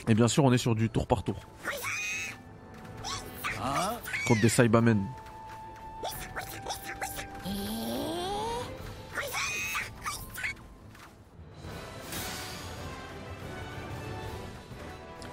[0.05, 1.37] Et bien sûr on est sur du tour par tour.
[4.27, 5.01] Contre des Cybermen.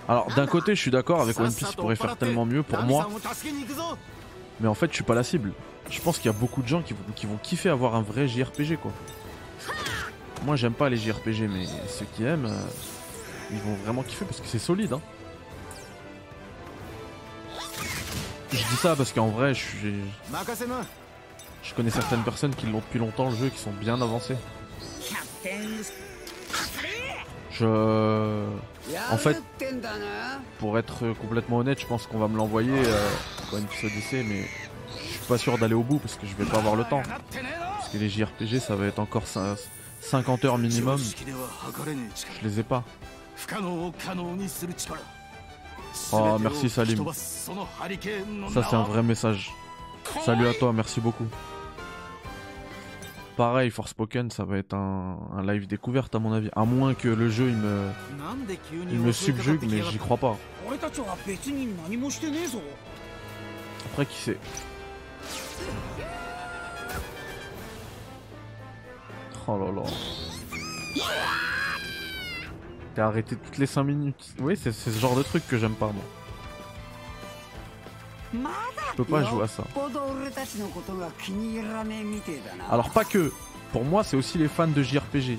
[0.06, 3.08] Alors d'un côté je suis d'accord avec One Piece pourrait faire tellement mieux pour moi.
[4.60, 5.52] Mais en fait je suis pas la cible
[5.90, 8.02] je pense qu'il y a beaucoup de gens qui vont, qui vont kiffer avoir un
[8.02, 8.92] vrai JRPG quoi.
[10.44, 14.40] Moi j'aime pas les JRPG mais ceux qui aiment euh, ils vont vraiment kiffer parce
[14.40, 15.00] que c'est solide hein.
[18.52, 19.94] Je dis ça parce qu'en vrai je suis.
[21.62, 24.36] Je connais certaines personnes qui l'ont depuis longtemps le jeu qui sont bien avancées.
[27.50, 28.44] Je.
[29.10, 29.42] En fait,
[30.58, 33.08] pour être complètement honnête, je pense qu'on va me l'envoyer euh,
[33.50, 34.24] quand une Odyssey,
[35.26, 37.02] mais pas sûr d'aller au bout parce que je vais pas avoir le temps.
[37.02, 39.24] Parce que les JRPG ça va être encore
[40.00, 40.98] 50 heures minimum.
[40.98, 42.84] Je les ai pas.
[46.12, 47.04] Oh merci Salim.
[47.12, 49.52] Ça c'est un vrai message.
[50.24, 51.26] Salut à toi, merci beaucoup.
[53.36, 56.48] Pareil, Forspoken, ça va être un, live découverte à mon avis.
[56.56, 57.90] À moins que le jeu il me,
[58.90, 60.38] il me subjugue, mais j'y crois pas.
[63.86, 64.38] Après, qui sait?
[69.48, 69.82] Oh là là.
[72.94, 74.34] T'es arrêté toutes les 5 minutes.
[74.40, 76.04] Oui, c'est ce genre de truc que j'aime pas moi.
[78.90, 79.62] Je peux pas jouer à ça.
[82.70, 83.32] Alors pas que.
[83.72, 85.38] Pour moi, c'est aussi les fans de JRPG.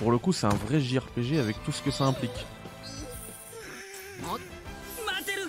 [0.00, 2.46] Pour le coup, c'est un vrai JRPG avec tout ce que ça implique.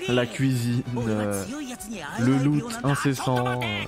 [0.08, 1.44] La cuisine, euh,
[2.20, 3.84] le loot incessant, euh,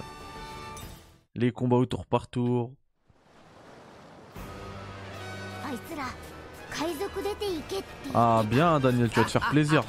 [1.35, 2.71] les combats au tour par tour.
[8.13, 9.83] Ah bien Daniel, tu vas te faire plaisir.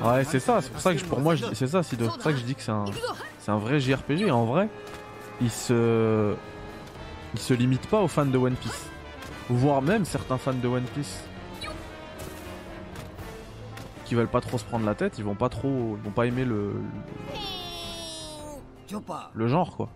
[0.00, 2.32] Ouais, c'est ça, c'est pour ça que je- pour moi, c'est ça, c'est pour ça
[2.32, 2.84] que je dis que c'est un,
[3.38, 4.30] c'est un vrai JRPG.
[4.30, 4.68] En vrai,
[5.42, 6.34] il se.
[7.34, 8.86] Il se limite pas aux fans de One Piece.
[9.48, 11.24] Voire même certains fans de One Piece.
[14.04, 15.96] Qui veulent pas trop se prendre la tête, ils vont pas trop.
[15.96, 16.72] Ils vont pas aimer le.
[19.32, 19.88] Le, genre quoi.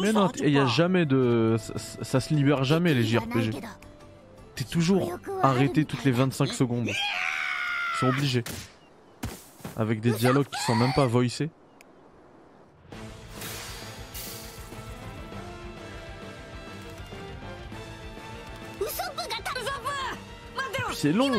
[0.00, 1.56] Mais non, il y a jamais de.
[2.02, 3.60] Ça se libère jamais les JRPG.
[4.54, 6.88] T'es toujours arrêté toutes les 25 secondes.
[7.98, 8.44] Sont obligés.
[9.76, 11.48] Avec des dialogues qui sont même pas voicés.
[20.92, 21.30] C'est long.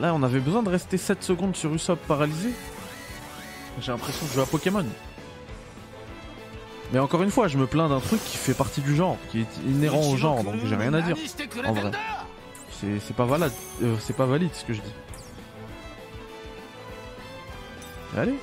[0.00, 2.50] Là, on avait besoin de rester 7 secondes sur Usopp paralysé.
[3.80, 4.86] J'ai l'impression de jouer à Pokémon.
[6.92, 9.40] Mais encore une fois, je me plains d'un truc qui fait partie du genre, qui
[9.40, 11.16] est inhérent au genre, donc j'ai rien à dire.
[11.64, 11.90] En vrai.
[13.00, 13.52] C'est pas valide,
[13.82, 14.92] euh, c'est pas valide ce que je dis.
[18.16, 18.34] Allez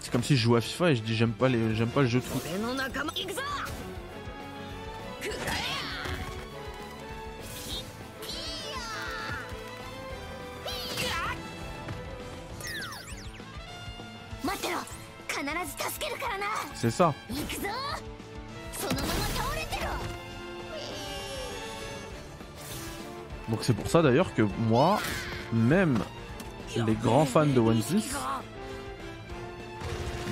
[0.00, 2.02] C'est comme si je joue à FIFA et je dis j'aime pas les j'aime pas
[2.02, 2.42] le jeu de foot.
[16.74, 17.14] C'est ça.
[23.48, 25.00] Donc c'est pour ça d'ailleurs que moi,
[25.52, 25.98] même
[26.76, 28.14] les grands fans de One Piece,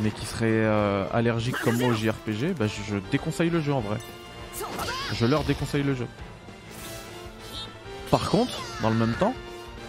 [0.03, 3.81] mais qui seraient euh, allergiques comme moi au JRPG, bah je, déconseille le jeu en
[3.81, 3.99] vrai.
[5.13, 6.07] Je leur déconseille le jeu.
[8.11, 9.35] Par contre, dans le même temps,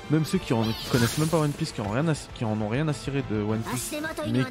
[0.09, 0.53] même ceux qui,
[0.91, 1.93] connaissent même pas One Piece, qui en,
[2.35, 3.95] qui en ont rien à cirer de One Piece,
[4.27, 4.43] mais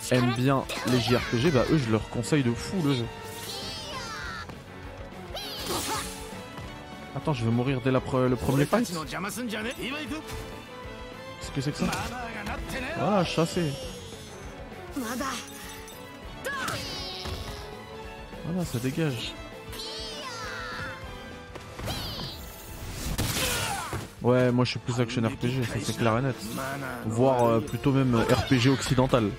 [0.00, 3.06] qui aiment bien les JRPG, bah eux je leur conseille de fou le jeu.
[7.16, 8.86] Attends, je vais mourir dès le premier fight
[11.40, 11.86] Qu'est-ce que c'est que ça
[12.98, 13.72] Voilà, chassé.
[14.96, 15.26] まだ
[18.46, 19.34] Voilà, ça dégage.
[24.22, 26.36] Ouais, moi je suis plus action RPG, ça c'est clair et net.
[27.06, 29.30] Voire euh, plutôt même euh, RPG occidental.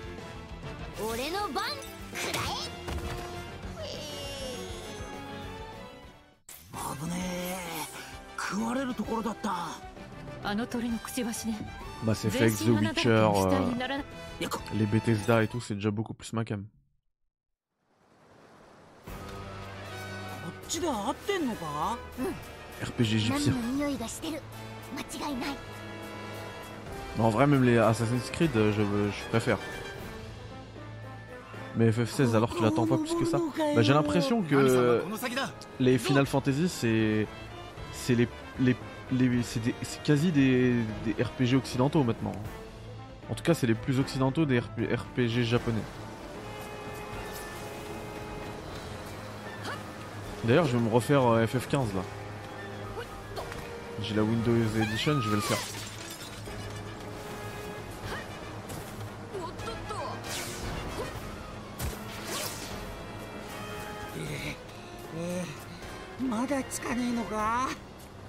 [12.03, 13.29] Bah c'est fait The Witcher, euh,
[14.75, 16.65] les Bethesda et tout, c'est déjà beaucoup plus ma cam.
[22.83, 23.53] RPG égyptien.
[27.19, 29.57] En vrai, même les Assassin's Creed, euh, je, euh, je préfère.
[31.75, 33.39] Mais FF16, alors tu l'attends pas plus que ça.
[33.75, 35.01] Bah, j'ai l'impression que
[35.79, 37.27] les Final Fantasy, c'est
[37.91, 38.27] c'est les
[38.59, 38.75] les,
[39.11, 40.73] les c'est quasi des,
[41.05, 42.33] des RPG occidentaux maintenant.
[43.29, 45.81] En tout cas, c'est les plus occidentaux des RP RPG japonais.
[50.45, 52.03] D'ailleurs, je vais me refaire euh, FF15 là.
[54.01, 55.57] J'ai la Windows Edition, je vais le faire.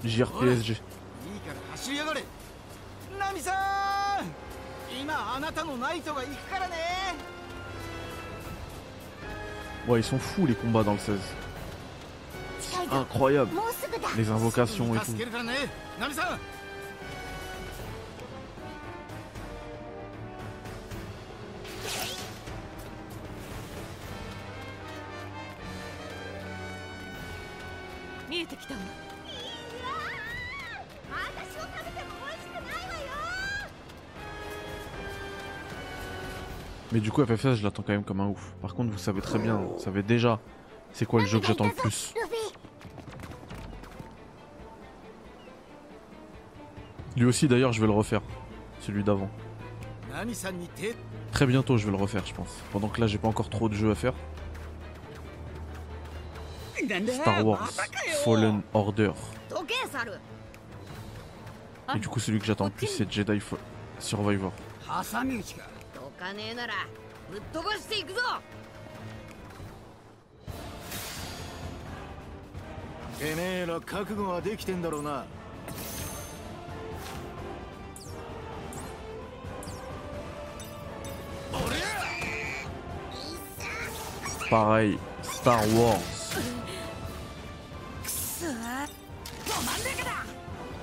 [0.05, 0.77] JR PSG.
[9.87, 11.17] Ouais, ils sont fous les combats dans le 16.
[12.91, 13.51] Incroyable.
[14.17, 15.15] Les invocations et tout.
[36.93, 38.55] Mais du coup, FFS, je l'attends quand même comme un ouf.
[38.63, 40.41] Par contre, vous savez très bien, vous savez déjà,
[40.93, 42.15] c'est quoi le jeu que j'attends le plus.
[47.17, 48.23] Lui aussi, d'ailleurs, je vais le refaire.
[48.81, 49.29] Celui d'avant.
[51.33, 52.63] Très bientôt, je vais le refaire, je pense.
[52.73, 54.15] Pendant que là, j'ai pas encore trop de jeux à faire.
[57.21, 57.71] Star Wars
[58.25, 59.13] Fallen Order.
[61.95, 63.41] Et du coup, celui que j'attends le plus, c'est Jedi
[63.99, 64.53] Survivor.
[84.51, 85.99] Pareil, Star Wars.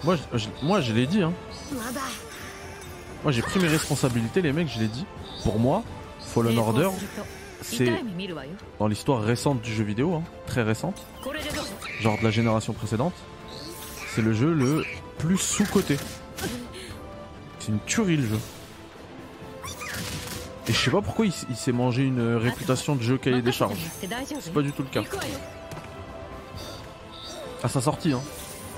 [0.04, 0.18] Moi,
[0.62, 1.24] moi, je l'ai dit.
[1.24, 1.34] Hein.
[1.72, 2.02] Bah.
[3.24, 5.06] Moi, j'ai pris mes responsabilités, les mecs, je l'ai dit
[5.46, 5.84] pour moi,
[6.20, 6.90] Fallen Order,
[7.62, 7.94] c'est
[8.80, 11.00] dans l'histoire récente du jeu vidéo, hein, très récente,
[12.02, 13.14] genre de la génération précédente,
[14.14, 14.84] c'est le jeu le
[15.20, 15.98] plus sous-côté.
[17.60, 18.40] C'est une tuerie le jeu.
[20.68, 23.78] Et je sais pas pourquoi il, s'est mangé une réputation de jeu cahier des charges.
[24.40, 25.04] C'est pas du tout le cas.
[27.64, 28.22] À sa sortie, hein.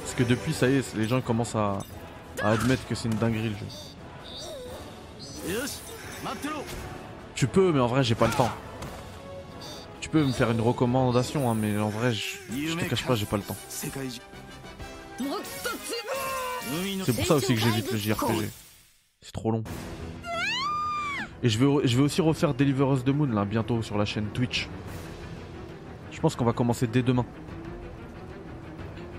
[0.01, 1.79] Parce que depuis, ça y est, les gens commencent à,
[2.41, 3.65] à admettre que c'est une dinguerie le jeu.
[7.35, 8.49] Tu peux, mais en vrai, j'ai pas le temps.
[10.01, 12.37] Tu peux me faire une recommandation, hein, mais en vrai, je,
[12.75, 13.57] te cache pas, j'ai pas le temps.
[13.67, 13.91] C'est
[17.13, 18.49] pour ça aussi que j'évite le JRPG.
[19.21, 19.63] C'est trop long.
[21.43, 24.67] Et je vais, aussi refaire Deliver Us the Moon là bientôt sur la chaîne Twitch.
[26.11, 27.25] Je pense qu'on va commencer dès demain.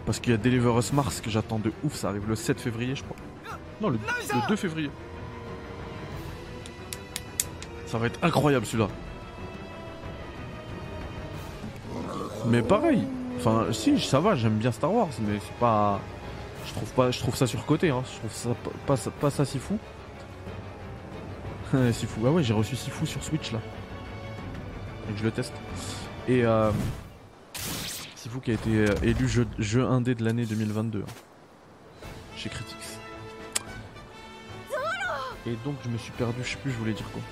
[0.05, 2.61] Parce qu'il y a Deliver Us Mars que j'attends de ouf, ça arrive le 7
[2.61, 3.17] février je crois.
[3.81, 3.99] Non, le
[4.49, 4.91] 2 février.
[7.89, 8.89] Ça va être incroyable celui-là.
[12.47, 13.03] Mais pareil.
[13.39, 16.01] Enfin, si, ça va, j'aime bien Star Wars, mais c'est pas.
[16.67, 18.03] Je trouve pas, je trouve ça surcoté, hein.
[18.13, 18.51] Je trouve ça
[19.21, 19.79] pas, ça- si fou.
[21.93, 22.21] si fou.
[22.27, 23.61] Ah ouais, j'ai reçu si fou sur Switch là.
[25.09, 25.55] Que je le teste.
[26.27, 26.71] Et euh,
[27.55, 31.13] si fou qui a été euh, élu jeu, jeu indé de l'année 2022 hein,
[32.37, 32.77] chez Critics.
[35.47, 37.23] Et donc je me suis perdu, je sais plus, je voulais dire quoi.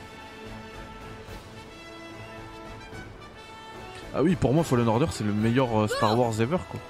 [4.19, 6.81] Ah oui, pour moi, Fallen Order, c'est le meilleur euh, Star Wars ever, quoi.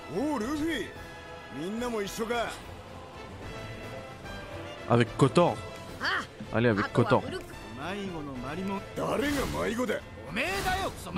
[4.89, 5.57] Avec Kotor.
[6.55, 7.25] Allez, avec Kotor.
[10.33, 10.45] Mais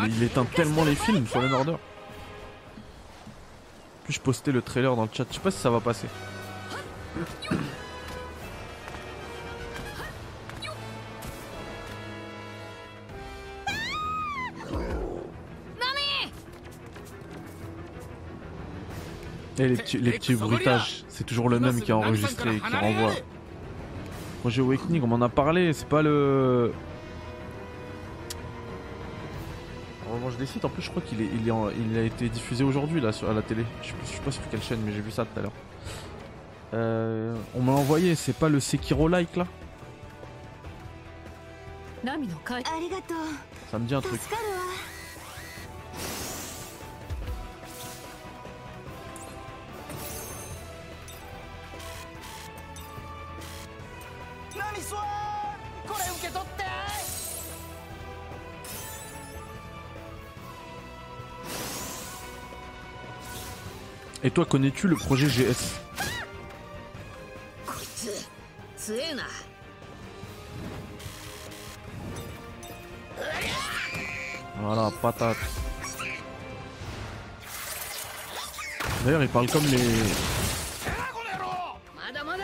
[0.08, 1.76] il éteint tellement les films, Fallen Order.
[4.04, 6.06] Puis-je poster le trailer dans le chat Je sais pas si ça va passer.
[19.58, 22.76] Et les, petits, les petits bruitages, c'est toujours le même qui est enregistré et qui
[22.76, 23.12] renvoie.
[24.40, 26.72] Projet Awakening, on m'en a parlé, c'est pas le.
[30.08, 33.00] En revanche des sites, en plus je crois qu'il est, il a été diffusé aujourd'hui
[33.00, 33.64] là sur, à la télé.
[33.82, 35.52] Je, je sais pas sur quelle chaîne mais j'ai vu ça tout à l'heure.
[36.74, 39.46] Euh, on m'a envoyé, c'est pas le Sekiro like là
[43.70, 44.20] Ça me dit un truc.
[54.77, 55.03] ミスワン
[55.87, 56.63] これ受け取って
[64.23, 65.79] Et toi connais-tu le projet GS
[67.65, 68.27] こいつ
[68.77, 69.23] 強えな
[74.61, 75.35] Voilà, patate.
[79.03, 79.77] D'ailleurs il parle comme les,
[81.93, 82.43] まだまだ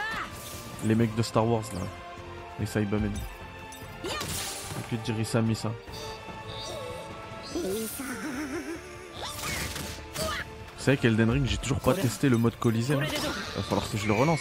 [0.85, 1.79] les mecs de Star Wars là.
[2.60, 3.12] Et ça, il bat même.
[4.04, 5.72] Et puis, ça, Misa.
[7.54, 7.60] Vous
[10.78, 12.94] savez qu'Elden Ring, j'ai toujours pas testé le mode Colisée.
[12.94, 14.40] Va falloir que je le relance.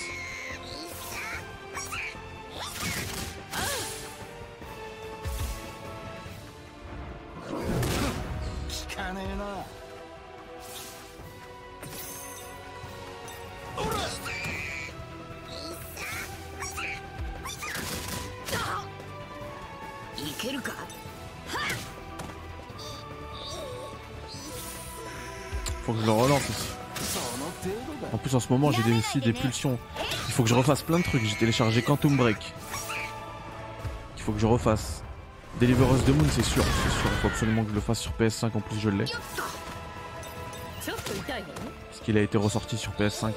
[26.00, 26.68] je le relance aussi.
[28.12, 29.78] En plus en ce moment j'ai aussi des pulsions.
[30.28, 31.26] Il faut que je refasse plein de trucs.
[31.26, 32.54] J'ai téléchargé Quantum Break.
[34.18, 35.04] Il faut que je refasse.
[35.60, 37.10] Deliver Us the Moon c'est sûr, c'est sûr.
[37.12, 39.06] Il faut absolument que je le fasse sur PS5 en plus je l'ai.
[40.86, 43.32] Parce qu'il a été ressorti sur PS5.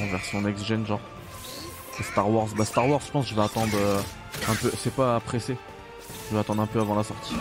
[0.00, 1.00] En version next-gen genre.
[2.02, 2.48] Star Wars.
[2.56, 4.00] Bah Star Wars je pense je vais attendre euh,
[4.48, 4.72] un peu.
[4.78, 5.56] C'est pas pressé.
[6.28, 7.34] Je vais attendre un peu avant la sortie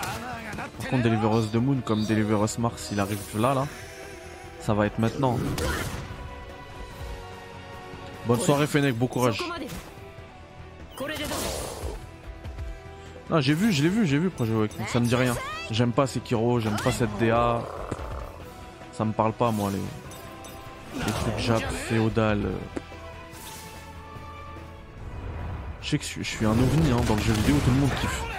[0.93, 3.67] font Deliver Us the Moon comme Deliver Us Mars il arrive là là.
[4.59, 5.37] Ça va être maintenant.
[8.27, 9.43] Bonne soirée Fennec, bon courage.
[13.31, 15.35] Ah j'ai vu, je l'ai vu, j'ai vu Projet Awakening, ça me dit rien.
[15.71, 17.61] J'aime pas ces Sekiro, j'aime pas cette DA.
[18.91, 22.45] Ça me parle pas moi les, les trucs jap féodal.
[22.45, 22.51] Euh.
[25.81, 27.89] Je sais que je suis un ovni hein, dans le jeu vidéo, tout le monde
[27.99, 28.32] kiffe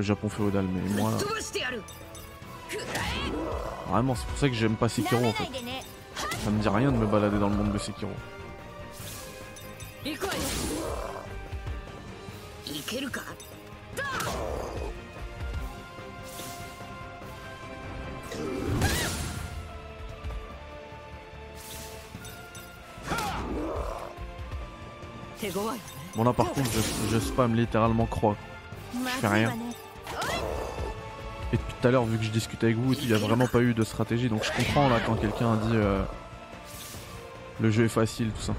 [0.00, 1.18] le Japon féodal, mais moi là...
[3.90, 5.44] Vraiment, c'est pour ça que j'aime pas Sekiro en fait.
[6.42, 8.10] Ça me dit rien de me balader dans le monde de Sekiro.
[26.14, 26.80] Bon là par contre je,
[27.10, 28.36] je spam littéralement croix.
[28.94, 29.52] Je fais rien
[31.80, 33.72] tout à l'heure, vu que je discute avec vous, il n'y a vraiment pas eu
[33.72, 34.28] de stratégie.
[34.28, 36.02] Donc je comprends là quand quelqu'un dit euh,
[37.60, 38.54] le jeu est facile, tout ça.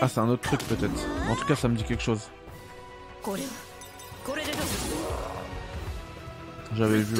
[0.00, 0.94] Ah, c'est un autre truc peut-être.
[1.28, 2.30] En tout cas, ça me dit quelque chose.
[6.76, 7.16] J'avais vu.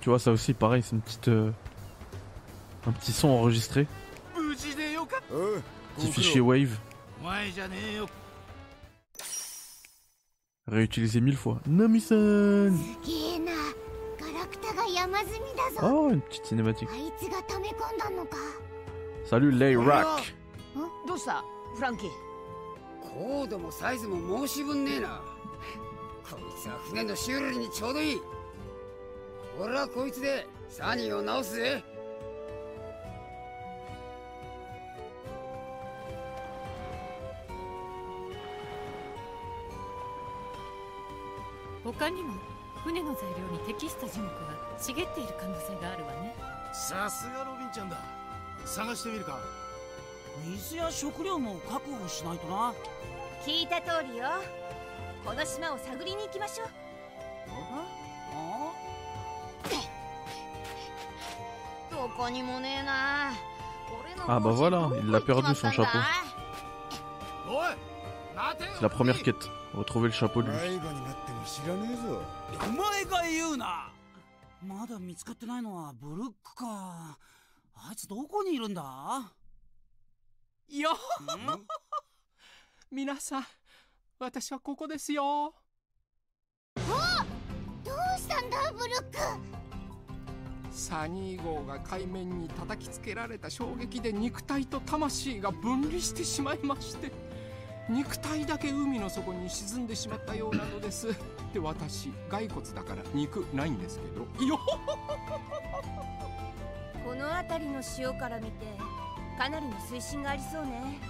[0.00, 1.28] Tu vois, ça aussi, pareil, c'est une petite.
[1.28, 1.50] Euh,
[2.86, 3.86] un petit son enregistré.
[5.32, 5.60] Euh,
[5.96, 6.76] petit fichier wave.
[10.66, 11.60] Réutilisé mille fois.
[11.66, 12.72] Nami-san
[15.82, 16.88] Oh, une petite cinématique.
[19.28, 20.34] Salut, Lay Rock.
[23.14, 25.20] 高度もサイズも申し分ねえな。
[26.30, 28.20] こいつは船の修理にちょうどいい。
[29.58, 31.82] 俺はこいつでサニーを直すぜ。
[41.82, 42.34] 他にも
[42.84, 44.30] 船の材料に適した樹木が
[44.78, 46.34] 茂っている可能性があるわね。
[46.72, 47.98] さすがロビンちゃんだ。
[48.64, 49.38] 探してみるか
[50.46, 52.72] 水や食料も確保しないとな。
[53.44, 54.26] 聞いた通りよ。
[55.24, 56.68] この島を探りに行きましょう。
[57.52, 57.84] あ
[61.90, 63.32] どこにもねえな。
[64.26, 65.98] Ah bah voilà, il l'a perdu son chapeau.
[68.48, 69.48] C'est la première quête.
[69.74, 70.80] Retrouver le chapeau de lui.
[74.62, 77.18] まだ見つかってないのはブルックか。
[77.76, 79.32] あいつどこにいるんだ？
[80.78, 80.90] よ。
[82.90, 83.46] 皆さん
[84.18, 85.54] 私はここですよ。
[86.76, 86.82] ど
[87.92, 89.60] うしたんだブルック。
[90.70, 97.10] サニー号が海面に叩きつけられた衝撃で肉体と魂が分離してしまいまして
[97.88, 101.08] 肉体だけ海の底に沈んでしまったようなのです。
[101.52, 104.46] で私骸骨だから肉ないんですけど。
[104.46, 104.58] よ
[107.04, 108.66] この辺りの潮から見て
[109.40, 111.00] かなりの水深がありそうね。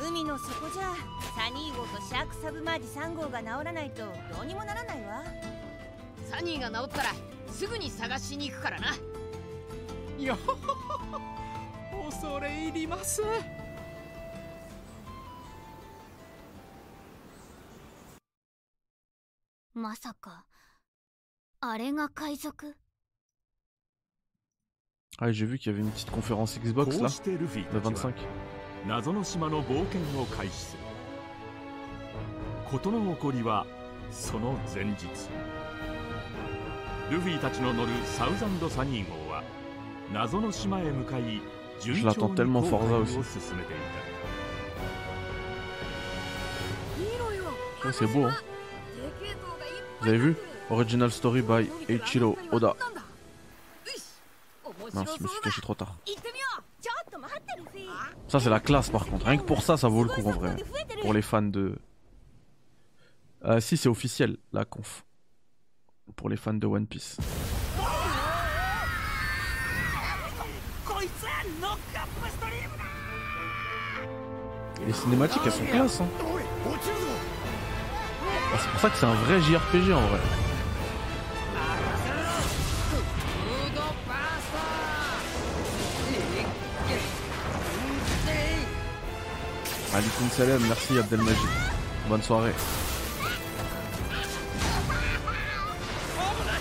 [0.00, 0.94] 海の底じゃ
[1.36, 5.24] サニー号とシャークサブマージ3号が治らないとどうにもならないわ。
[6.30, 7.08] サニーが治ったら
[7.50, 8.94] すぐに探しに行くからな。
[10.20, 10.38] よ
[12.08, 13.22] 恐れ入ります。
[19.74, 20.46] まさか
[21.58, 22.76] あれが海賊？
[25.17, 28.13] Ah, j'ai vu qu'il y avait une petite conférence Xbox こ là, うしてルフィ le たちは25.
[28.85, 30.79] 謎の島の冒険を開始する
[32.69, 33.65] 事の起こりは
[34.11, 35.05] その前日
[37.09, 39.41] ルフィたちの乗るサウザンド・サニー号は
[40.11, 41.41] 謎の島へ向かい
[41.81, 43.19] 順 Je 調 l'attends に tellement 航 Forza 海 aussi.
[43.19, 44.05] を進めていた
[47.87, 48.33] Ouais, c'est beau, hein.
[50.01, 50.35] Vous avez vu
[50.71, 52.75] Original Story by Eiichiro Oda.
[54.94, 55.96] Non, je me suis caché trop tard.
[58.28, 59.26] Ça, c'est la classe par contre.
[59.26, 60.56] Rien que pour ça, ça vaut le coup en vrai.
[61.02, 61.78] Pour les fans de.
[63.44, 65.04] Euh, si, c'est officiel, la conf.
[66.16, 67.16] Pour les fans de One Piece.
[74.86, 76.00] Les cinématiques, elles sont classe.
[76.00, 76.08] Hein.
[78.52, 80.49] Ah, c'est pour ça que c'est un vrai JRPG en vrai.
[89.90, 91.48] ター Alikoum Salam, merci Abdelmajid.
[92.08, 92.52] Bonne soirée.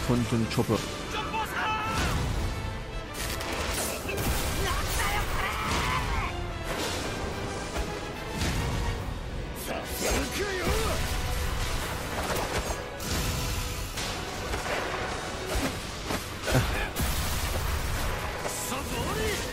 [0.07, 0.73] Quantum Chopper.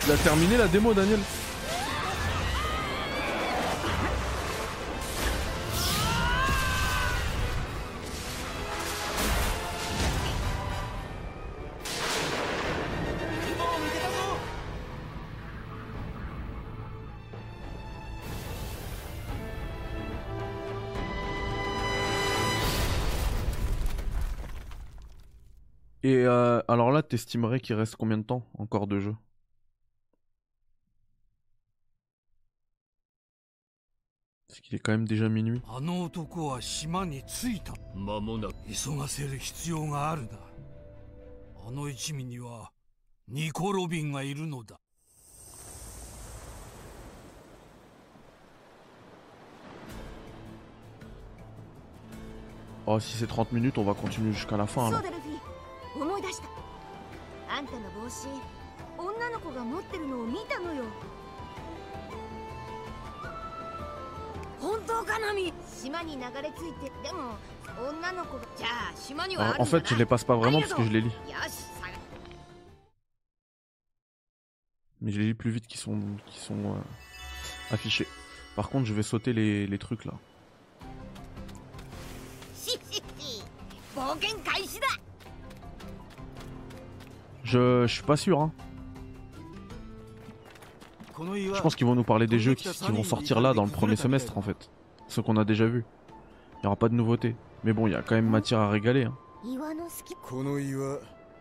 [0.05, 1.19] Il a terminé la démo, Daniel
[27.03, 29.15] t'estimerais qu'il reste combien de temps encore de jeu?
[34.49, 35.61] C'est qu'il est quand même déjà minuit.
[52.89, 55.01] Oh, si c'est 30 minutes, on va continuer jusqu'à la fin alors
[57.56, 58.26] あんたの帽子
[58.98, 60.84] 女の子が持ってるのを見たのよ
[64.60, 65.52] 本当かナミ
[65.82, 67.34] 島に流れ着いてでも
[67.88, 71.06] 女の子がじゃあ島にはあ Euh, る en んだな fait, je les passe pas vraiment parce que je les lis.
[71.06, 71.12] よ
[71.48, 71.72] しさ
[75.00, 78.06] Mais je les lis plus vite qu'ils sont, qu'ils sont euh, affichés.
[78.54, 80.12] Par contre, je vais sauter les, les trucs là.
[82.54, 83.42] ししし
[83.96, 84.86] 冒険開始だ
[87.47, 88.41] Je, suis pas sûr.
[88.41, 88.51] Hein.
[91.17, 93.95] Je pense qu'ils vont nous parler des jeux qui, vont sortir là dans le premier
[93.95, 94.69] semestre en fait.
[95.07, 95.85] Ce qu'on a déjà vu.
[96.55, 97.37] Il n'y aura pas de nouveauté.
[97.63, 99.05] Mais bon, il y a quand même matière à régaler.
[99.05, 99.15] Hein.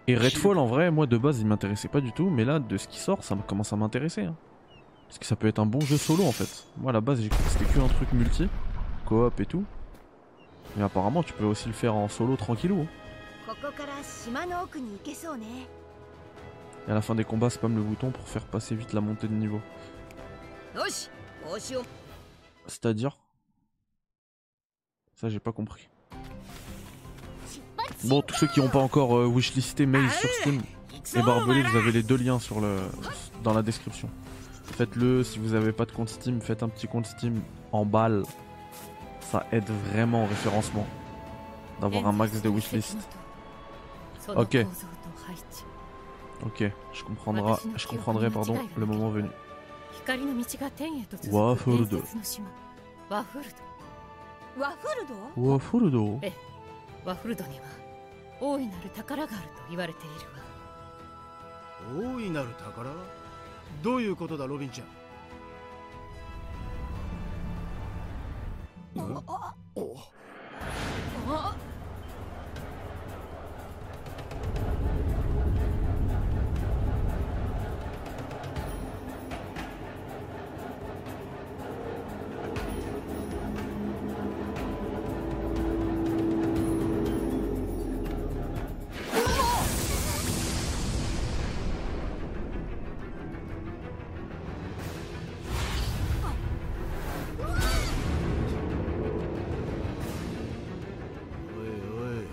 [0.07, 2.77] Et Redfall en vrai, moi de base il m'intéressait pas du tout, mais là de
[2.77, 4.23] ce qui sort, ça commence à m'intéresser.
[4.23, 4.37] Hein.
[5.09, 6.69] Parce que ça peut être un bon jeu solo en fait.
[6.77, 8.47] Moi à la base c'était que un truc multi,
[9.07, 9.65] coop et tout.
[10.77, 12.87] Mais apparemment tu peux aussi le faire en solo tranquillou.
[16.87, 19.29] Et à la fin des combats, spam le bouton pour faire passer vite la montée
[19.29, 19.61] de niveau.
[22.67, 23.19] C'est-à-dire?
[25.15, 25.89] Ça, j'ai pas compris.
[28.05, 30.63] Bon, tous ceux qui n'ont pas encore euh, wishlisté Maze sur Steam
[31.15, 32.39] et Barbelé, vous avez les deux liens
[33.43, 34.11] dans la description.
[34.65, 37.41] Faites-le si vous n'avez pas de compte Steam, faites un petit compte Steam
[37.73, 38.25] en balle.
[39.21, 40.87] Ça aide vraiment au référencement
[41.81, 42.99] d'avoir un max de wishlist.
[44.35, 44.59] Ok.
[46.45, 49.29] Ok, je comprendrai, je comprendrai pardon, le moment venu.
[51.33, 51.87] Waffle
[55.37, 56.21] Waffle Do.
[57.07, 57.65] ワフルドには
[58.41, 62.91] 大いなる宝があると言われているわ大いなる宝
[63.83, 64.87] どういうことだロビンちゃん
[68.99, 69.55] あああ
[71.29, 71.57] あ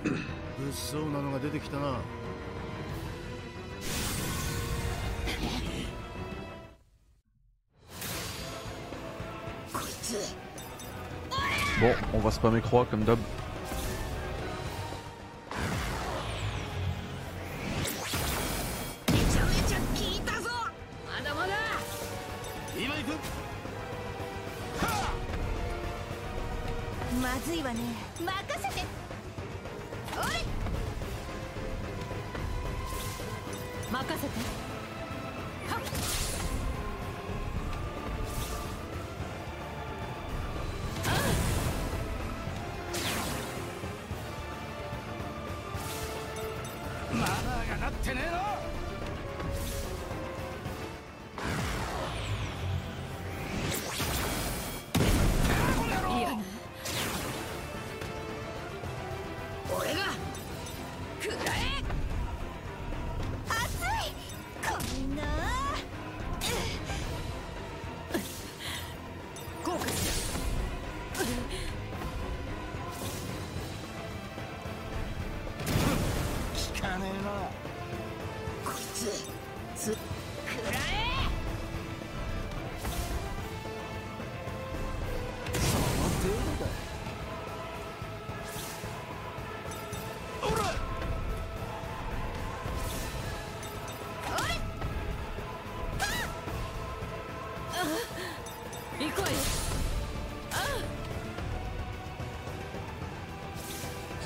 [0.04, 2.00] 物騒なのが出てきたな
[11.82, 13.18] Bon, on va spammer croix comme d'hab.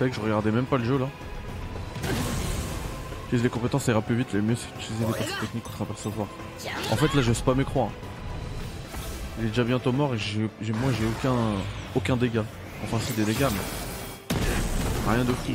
[0.10, 1.08] Que je regardais même pas le jeu là.
[3.28, 6.28] Utiliser les compétences ça ira plus vite, le mieux c'est d'utiliser parties techniques pour apercevoir.
[6.92, 7.86] En fait là je spam mes croix.
[7.86, 8.98] hein.
[9.40, 11.36] Il est déjà bientôt mort et moi j'ai aucun
[11.96, 12.46] aucun dégât.
[12.84, 15.52] Enfin c'est des dégâts mais rien de fou.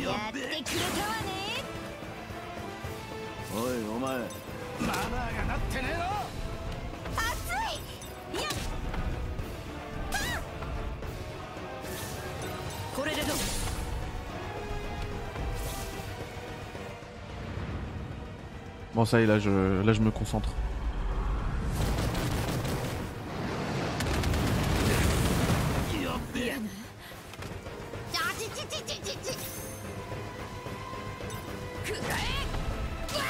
[19.05, 20.49] Ça y est, là je, là, je me concentre.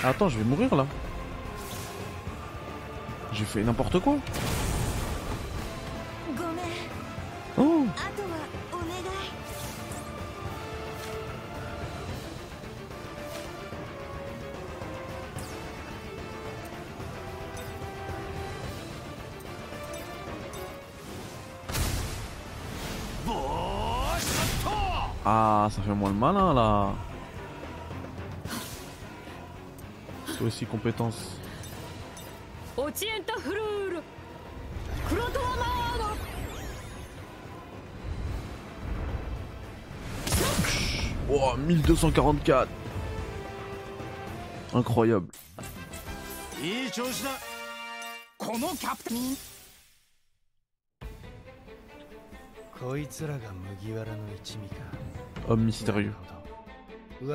[0.04, 0.86] Attends, je vais mourir là.
[3.32, 4.16] J'ai fait n'importe quoi.
[26.22, 26.94] malin là.
[30.38, 31.36] Toi aussi compétence.
[41.28, 42.68] Oh, 1244
[44.74, 45.26] Incroyable
[55.48, 56.12] homme mystérieux.
[56.12, 57.26] Mmh.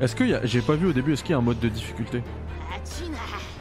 [0.00, 0.44] Est-ce qu'il y a...
[0.46, 2.22] J'ai pas vu au début, est-ce qu'il y a un mode de difficulté?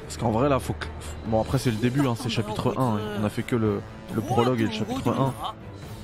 [0.03, 0.85] Parce qu'en vrai là, faut que...
[1.27, 2.99] Bon après c'est le début, hein, c'est chapitre 1, hein.
[3.21, 3.81] on a fait que le,
[4.15, 5.33] le prologue et le chapitre 1.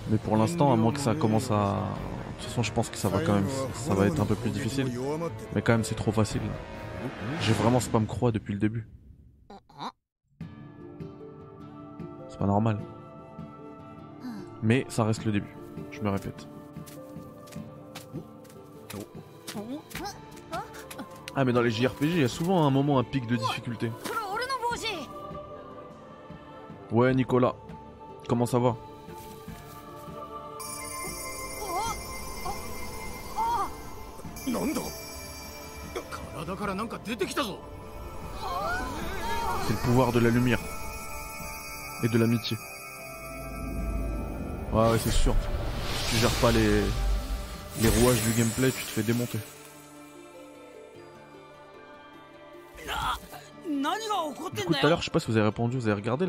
[0.09, 1.75] Mais pour l'instant, à moins que ça commence à...
[2.37, 4.35] De toute façon, je pense que ça va quand même, ça va être un peu
[4.35, 4.91] plus difficile.
[5.55, 6.41] Mais quand même, c'est trop facile.
[7.41, 8.85] J'ai vraiment spam croix depuis le début.
[12.45, 12.79] normal.
[14.23, 14.27] Ah.
[14.63, 15.55] Mais ça reste le début,
[15.91, 16.47] je me répète.
[21.37, 23.91] Ah mais dans les JRPG, il y a souvent un moment, un pic de difficulté.
[26.91, 27.55] Ouais Nicolas,
[28.27, 28.75] comment ça va?
[39.67, 40.59] C'est le pouvoir de la lumière
[42.09, 42.57] de l'amitié.
[44.73, 45.35] Ouais, ouais, c'est sûr.
[45.99, 46.81] Si tu gères pas les...
[47.81, 49.39] les rouages du gameplay, tu te fais démonter.
[54.53, 56.25] Du coup, tout à l'heure, je sais pas si vous avez répondu, vous avez regardé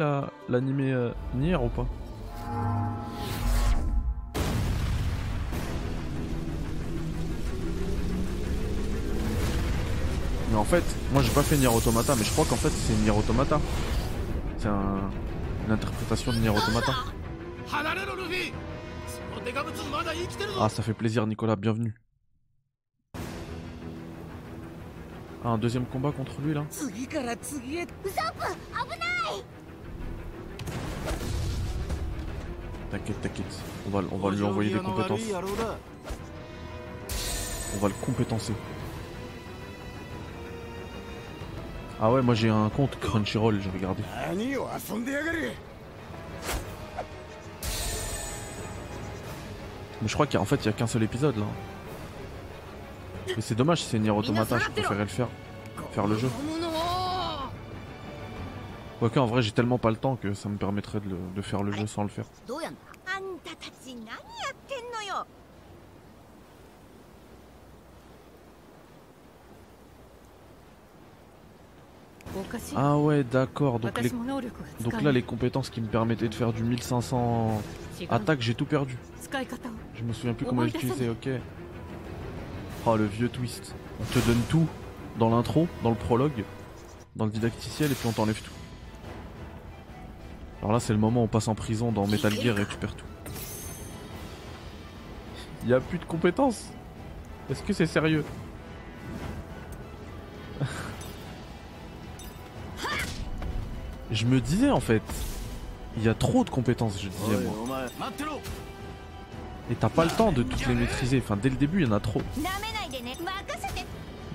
[0.48, 1.86] l'animé la, euh, Nier ou pas?
[10.50, 12.94] Mais en fait, moi j'ai pas fait Nier Automata, mais je crois qu'en fait c'est
[13.02, 13.60] Nier Automata.
[14.58, 15.10] C'est un
[15.66, 16.92] une interprétation de Nier Automata.
[20.60, 21.94] Ah, ça fait plaisir, Nicolas, bienvenue.
[25.44, 26.64] Ah, un deuxième combat contre lui là.
[32.90, 33.60] T'inquiète, t'inquiète.
[33.86, 35.20] On va, on va lui envoyer des compétences.
[37.74, 38.54] On va le compétencer.
[42.00, 44.02] Ah ouais, moi j'ai un compte Crunchyroll, j'ai regardé.
[50.02, 51.46] Mais je crois qu'en fait, il y a qu'un seul épisode là.
[53.28, 55.28] Mais c'est dommage, c'est Nier Automata, je préférais le faire.
[55.92, 56.30] Faire le jeu.
[58.98, 61.72] Quoique en vrai, j'ai tellement pas le temps que ça me permettrait de, faire le
[61.72, 62.24] jeu sans le faire.
[72.74, 73.78] Ah ouais, d'accord.
[73.78, 73.92] Donc.
[74.80, 77.62] Donc là, les compétences qui me permettaient de faire du 1500
[78.10, 78.96] attaque, j'ai tout perdu.
[79.96, 81.28] Je me souviens plus comment il l'utilisait, ok.
[82.84, 83.74] Oh, le vieux twist.
[84.00, 84.66] On te donne tout
[85.18, 86.44] dans l'intro, dans le prologue,
[87.16, 88.52] dans le didacticiel, et puis on t'enlève tout.
[90.60, 92.94] Alors là, c'est le moment où on passe en prison dans Metal Gear et récupère
[92.94, 93.06] tout.
[95.64, 96.70] Il a plus de compétences.
[97.50, 98.24] Est-ce que c'est sérieux?
[104.10, 105.02] Je me disais en fait,
[105.96, 107.86] il y a trop de compétences, je disais moi.
[109.70, 111.20] Et t'as pas le temps de toutes les maîtriser.
[111.22, 112.22] Enfin, dès le début, il y en a trop.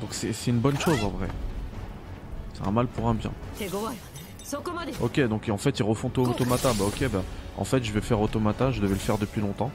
[0.02, 1.28] Donc c'est une bonne chose en vrai.
[2.54, 3.32] C'est un mal pour un bien.
[5.00, 6.74] Ok, donc en fait, ils refont tout Automata.
[6.74, 7.24] Bah ok, bah
[7.58, 8.72] en fait, je vais faire Automata.
[8.72, 9.72] Je devais le faire depuis longtemps.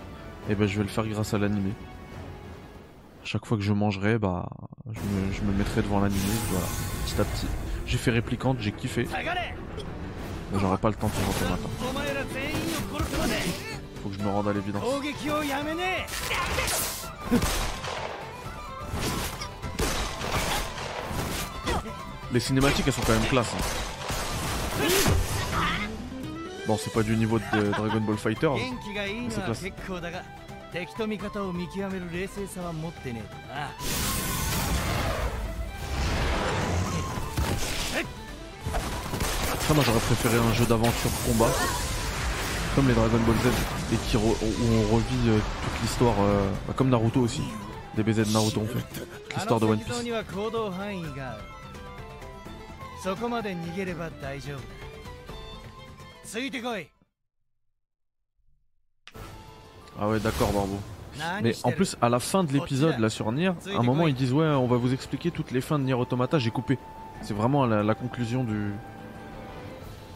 [0.50, 1.72] Et bah je vais le faire grâce à l'animé.
[3.24, 4.48] Chaque fois que je mangerai, bah
[4.86, 6.20] je me, je me mettrai devant l'animé.
[6.50, 6.66] Voilà,
[7.04, 7.46] petit à petit.
[7.86, 9.08] J'ai fait réplicante, j'ai kiffé.
[10.52, 11.68] Mais j'aurai pas le temps de pour Automata
[14.06, 14.82] faut que je me rende à l'évidence.
[22.32, 23.52] Les cinématiques elles sont quand même classe.
[23.54, 23.58] Hein.
[26.66, 28.60] Bon, c'est pas du niveau de Dragon Ball Fighter, mais
[29.30, 29.60] c'est classe.
[39.66, 41.50] Ça, moi j'aurais préféré un jeu d'aventure combat
[42.76, 46.74] comme les Dragon Ball Z, et qui où on revit euh, toute l'histoire, euh, bah,
[46.76, 47.40] comme Naruto aussi.
[47.96, 49.06] DBZ Naruto on fait.
[49.34, 50.04] L'histoire de One Piece.
[59.98, 60.78] Ah ouais d'accord Barbo.
[61.42, 64.14] Mais en plus à la fin de l'épisode là sur Nier, à un moment ils
[64.14, 66.78] disent ouais on va vous expliquer toutes les fins de Nier Automata, j'ai coupé.
[67.22, 68.72] C'est vraiment la, conclusion du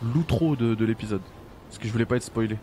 [0.02, 1.22] l'outro de l'épisode.
[1.69, 2.57] parce que je voulais pas être spoilé.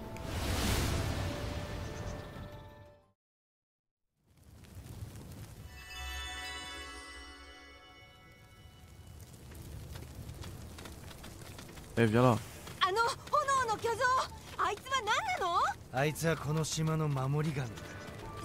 [11.97, 12.39] Eh viens là.
[12.81, 12.99] あの
[13.31, 15.61] 炎の巨像あいつは何なの
[15.93, 17.69] あいつはこの島の守り神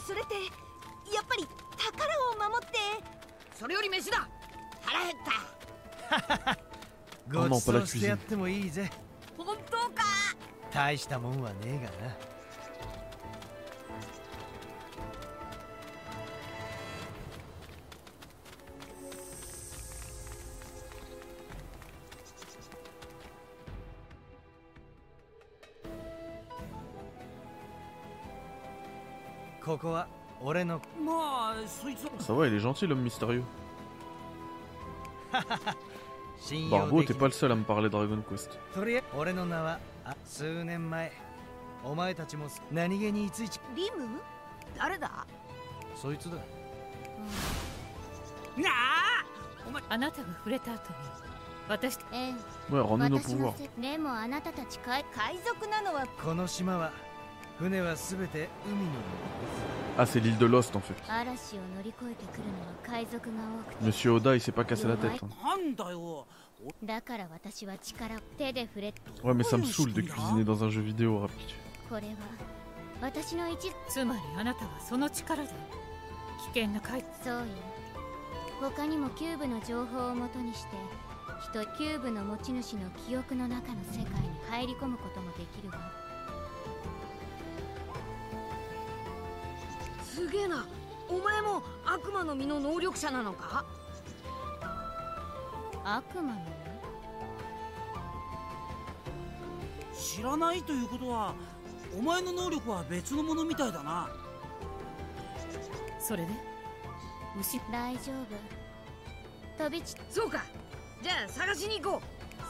[0.06, 0.36] それって
[1.16, 2.78] やっぱり宝を守って
[3.58, 4.28] それより飯だ
[4.84, 5.14] 腹減っ
[6.46, 6.58] た
[7.34, 8.92] ごちまあパラそうしてやってもいいぜ
[9.38, 10.04] 本当か
[10.74, 12.16] 大したもんはねえがな
[29.64, 30.08] ここは
[30.42, 33.44] 俺のまあそいつは Ça va, il est gentil l'homme mystérieux.
[36.40, 38.58] 信用 Barbo, でき t'es る pas le seul à me parler Dragon Quest.
[40.05, 41.13] あ数年前
[41.85, 44.21] お前たちも何気にいついちリム？
[44.77, 45.27] 誰だ？
[45.95, 46.37] そいつだ。
[48.57, 49.23] なあ！
[49.89, 50.97] あなたが触れた後に
[51.69, 52.35] 私ええ。
[52.71, 56.07] 私の.せでもあなたたち海海賊なのは。
[56.23, 56.93] この島は
[57.59, 58.91] 船はすべて海の
[59.99, 60.95] Ah, c'est l'île de Lost en fait.
[61.07, 63.85] 嵐を乗り越えてくるのは海賊が多くて。
[63.85, 65.21] Monsieur Oda, il s'est pas cassé la tête.
[65.21, 65.29] hein.
[66.63, 71.55] なんだよだから私は力を手で触れ Ouais, mais ça me saoule de cuisiner dans un jeu vidéo, Rappi.
[71.89, 72.15] これは
[73.01, 73.59] 私の一
[73.89, 74.05] つ。
[74.05, 75.49] まりあなたはその力で
[76.55, 77.45] 危険な海そうよ。
[78.61, 80.69] 他にもキューブの情報をもとにして
[81.53, 85.91] 人キューブの持ち主の記憶の中の世界に入り込むこともできるわ。
[90.05, 90.65] すげえな。
[91.09, 93.65] お前も悪魔の実の能力者なのか？
[95.85, 96.41] 悪魔の。
[99.93, 101.35] 知らないということは
[101.99, 104.09] お前の能力は別のものみたいだな。
[106.01, 106.31] それで？
[107.39, 108.13] 牛大丈
[109.59, 109.65] 夫。
[109.65, 110.43] 飛び散そうか。
[111.03, 112.03] じゃあ探しに行こ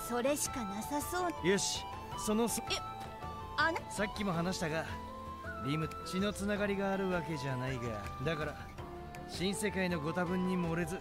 [0.09, 1.83] それしかなさそうよし
[2.19, 2.61] そのす
[3.57, 4.85] あなさっきも話したが
[5.65, 7.83] リム血のつながりがあるわけじゃないが
[8.27, 8.57] だから
[9.29, 10.99] 新世界のご多分に漏れず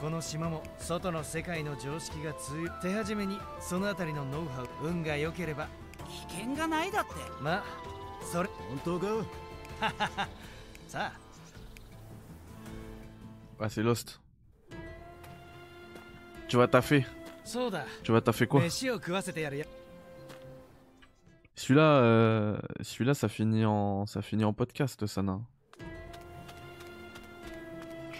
[0.00, 5.68] この島も外の世界の常識が通手始めにそのあたりのノウハウ運が良ければ
[6.28, 7.64] 危険がないだってまあ
[8.30, 8.48] それ
[8.84, 9.06] 本当か
[10.88, 11.24] さあ
[13.60, 14.20] Ah, c'est Lost.
[16.48, 17.06] Tu vas taffer.
[17.44, 19.64] そうだ Tu vas taffer quoi 飯を食わせてやるよ
[21.56, 25.40] Celui-là, euh, celui-là, ça finit en, ça finit en podcast, Sana.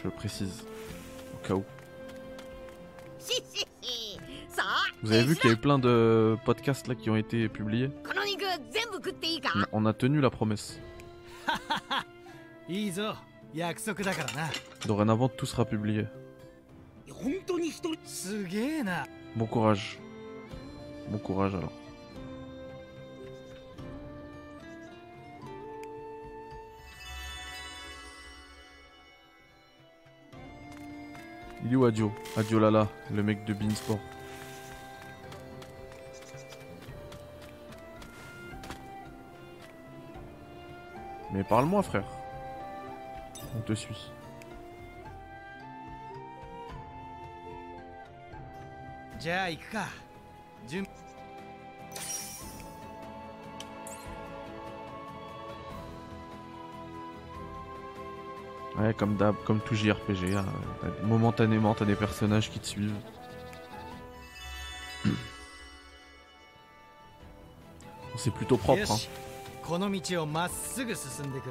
[0.05, 0.65] Je précise,
[5.03, 7.91] Vous avez vu qu'il y a eu plein de podcasts là qui ont été publiés
[9.73, 10.81] On a tenu la promesse.
[14.87, 16.07] Dorénavant, tout sera publié.
[19.37, 19.99] Bon courage.
[21.11, 21.73] Bon courage alors.
[31.65, 33.99] Il est où Adio Adio Lala, le mec de Beansport.
[41.33, 42.07] Mais parle-moi frère.
[43.57, 44.13] On te suit.
[58.85, 59.17] «Ouais, comme
[59.47, 60.45] comme tout JRPG, hein,
[61.05, 62.95] momentanément t'as des personnages qui te suivent.
[68.17, 68.97] C'est plutôt propre, hein.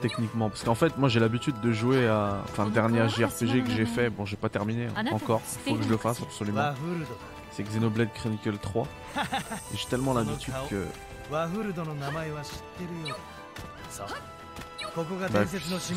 [0.01, 2.41] Techniquement, parce qu'en fait, moi j'ai l'habitude de jouer à.
[2.43, 5.84] Enfin, le dernier JRPG que j'ai fait, bon, j'ai pas terminé hein, encore, faut que
[5.84, 6.61] je le fasse absolument.
[7.51, 8.88] C'est Xenoblade Chronicle 3.
[9.73, 10.85] Et j'ai tellement l'habitude que.
[14.95, 15.45] Bah,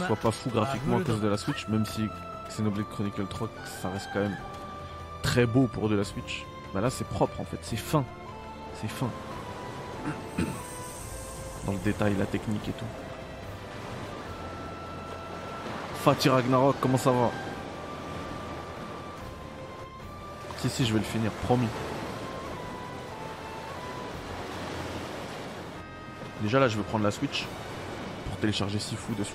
[0.07, 2.09] sois pas fou graphiquement à cause de la Switch, même si
[2.49, 3.49] Xenoblade Chronicle 3,
[3.83, 4.37] ça reste quand même
[5.23, 6.47] très beau pour de la Switch.
[6.73, 8.05] Bah là, c'est propre en fait, c'est fin.
[8.81, 9.11] C'est fin.
[11.67, 12.87] Dans le détail, la technique et tout.
[16.03, 17.31] Fatih Ragnarok, comment ça va?
[20.59, 21.69] Si, si, je vais le finir, promis.
[26.41, 27.47] Déjà là, je vais prendre la Switch
[28.37, 29.33] pour télécharger Sifu dessus.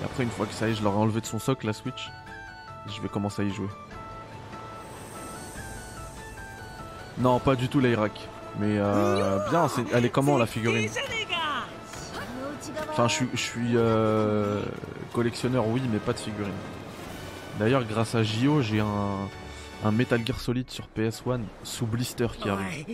[0.00, 1.72] Et après, une fois que ça y est, je l'aurai enlevé de son socle, la
[1.72, 2.10] Switch,
[2.86, 3.68] je vais commencer à y jouer.
[7.18, 8.12] Non, pas du tout l'Irak.
[8.58, 10.90] Mais euh, bien, elle est comment la figurine?
[12.90, 14.62] Enfin, je suis, je suis euh,
[15.12, 16.52] collectionneur, oui, mais pas de figurine.
[17.58, 19.28] D'ailleurs, grâce à JO, j'ai un,
[19.84, 22.84] un Metal Gear Solid sur PS1 sous blister qui arrive.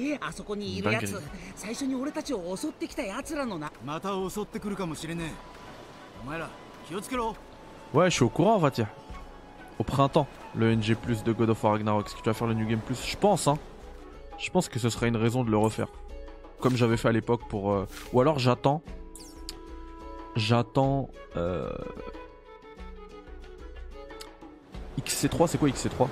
[7.93, 8.89] Ouais, je suis au courant, Vatia.
[9.79, 12.07] Au printemps, le NG Plus de God of War Ragnarok.
[12.07, 13.59] Est-ce que tu vas faire le New Game Plus Je pense, hein.
[14.39, 15.89] Je pense que ce serait une raison de le refaire.
[16.61, 17.73] Comme j'avais fait à l'époque pour.
[17.73, 18.83] Euh, ou alors j'attends.
[20.37, 21.11] J'attends.
[21.37, 21.71] Euh...
[25.01, 26.09] XC3, c'est quoi XC3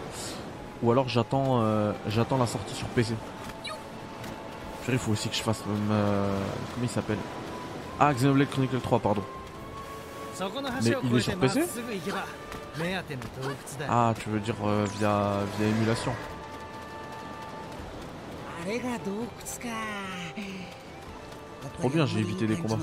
[0.84, 3.14] Ou alors j'attends euh, j'attends la sortie sur PC.
[4.86, 5.62] Il faut aussi que je fasse.
[5.90, 6.38] Euh,
[6.74, 7.16] comment il s'appelle?
[7.98, 9.22] Ah, Xenoblade Chronicle 3, pardon.
[10.82, 11.62] Mais il est sur PC
[13.88, 14.56] Ah, tu veux dire
[14.98, 16.12] via, via émulation
[21.78, 22.76] Trop bien, j'ai évité des combats.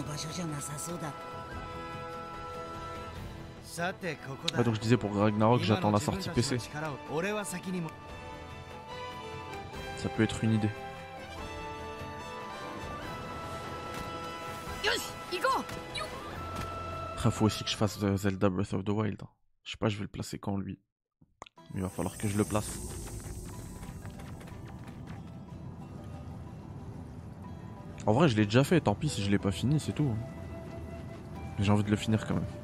[4.53, 6.57] Ah, donc je disais pour Ragnarok, j'attends la sortie PC.
[9.98, 10.69] Ça peut être une idée.
[17.14, 19.22] Après, faut aussi que je fasse Zelda Breath of the Wild.
[19.64, 20.80] Je sais pas, je vais le placer quand lui.
[21.76, 22.80] Il va falloir que je le place.
[28.06, 30.14] En vrai, je l'ai déjà fait, tant pis si je l'ai pas fini, c'est tout.
[31.60, 32.60] J'ai envie de le finir quand même.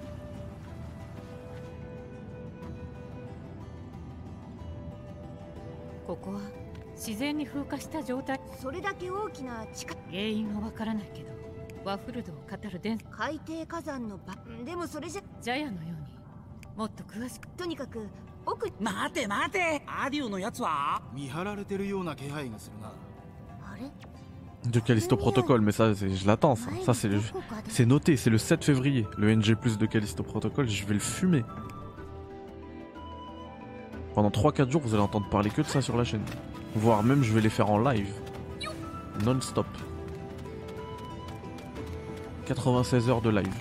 [6.08, 6.40] ここは。
[6.96, 8.40] 自然に風化した状態。
[8.62, 9.94] それだけ大きな地下。
[10.10, 11.30] 原因はわからないけど
[11.84, 14.34] ワッフルドを語る伝海底火山の場
[14.66, 15.22] でもそれじゃ。
[15.42, 15.96] ジャヤのように
[16.78, 17.48] もっと詳しく。
[17.50, 18.08] とにかく
[18.46, 18.72] 奥。
[18.80, 19.84] 待て待て。
[19.86, 21.02] アディオのやつは？
[21.14, 22.94] 見張られてるような気配がするな。
[23.70, 23.92] あれ
[24.70, 26.56] ？De Callisto Protocol, mais ça, je l'attends.
[26.56, 27.10] Ça, ça
[27.68, 31.46] c'est noté, c'est le 7 février, le NG de Callisto Protocol, je vais le fumer.
[34.18, 36.26] Pendant 3-4 jours, vous allez entendre parler que de ça sur la chaîne.
[36.74, 38.12] Voire même, je vais les faire en live.
[39.24, 39.68] Non-stop.
[42.48, 43.54] 96 heures de live.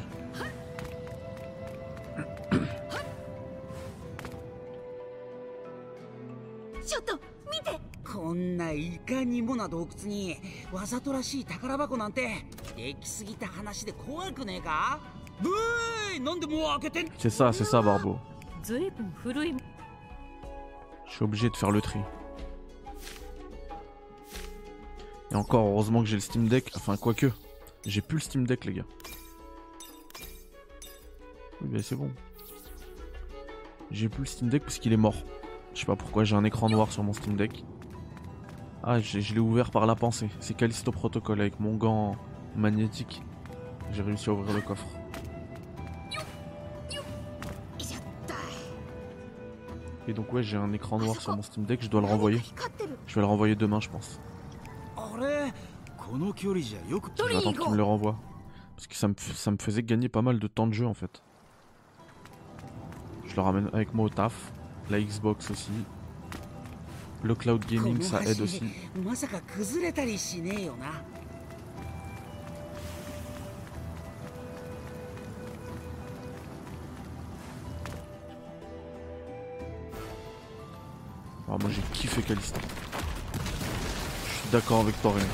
[17.19, 18.17] C'est ça, c'est ça, Barbeau.
[21.07, 22.01] Je suis obligé de faire le tri.
[25.31, 26.71] Et encore, heureusement que j'ai le Steam Deck.
[26.77, 27.31] Enfin, quoique.
[27.85, 28.87] J'ai plus le Steam Deck, les gars.
[31.61, 32.11] Oui, mais c'est bon.
[33.91, 35.17] J'ai plus le Steam Deck parce qu'il est mort.
[35.75, 37.65] Je sais pas pourquoi, j'ai un écran noir sur mon Steam Deck.
[38.83, 40.29] Ah, je, l'ai ouvert par la pensée.
[40.41, 42.17] C'est Callisto Protocol avec mon gant
[42.55, 43.23] magnétique.
[43.93, 44.87] J'ai réussi à ouvrir le coffre.
[50.09, 52.41] Et donc ouais, j'ai un écran noir sur mon Steam Deck, je dois le renvoyer.
[53.07, 54.21] Je vais le renvoyer demain, je pense.
[57.33, 58.17] J'attends qu'il me le renvoie.
[58.77, 60.95] Parce que ça me, ça me faisait gagner pas mal de temps de jeu en
[60.95, 61.23] fait.
[63.25, 64.53] Je le ramène avec moi au taf.
[64.91, 65.73] La Xbox aussi.
[67.23, 68.63] Le cloud gaming, ça aide aussi.
[81.57, 82.61] Ah, moi j'ai kiffé Calista.
[84.27, 85.25] Je suis d'accord avec toi René.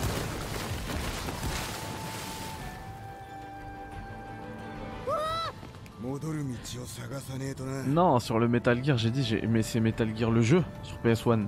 [7.88, 11.46] Non, sur le Metal Gear, j'ai dit, mais c'est Metal Gear le jeu sur PS1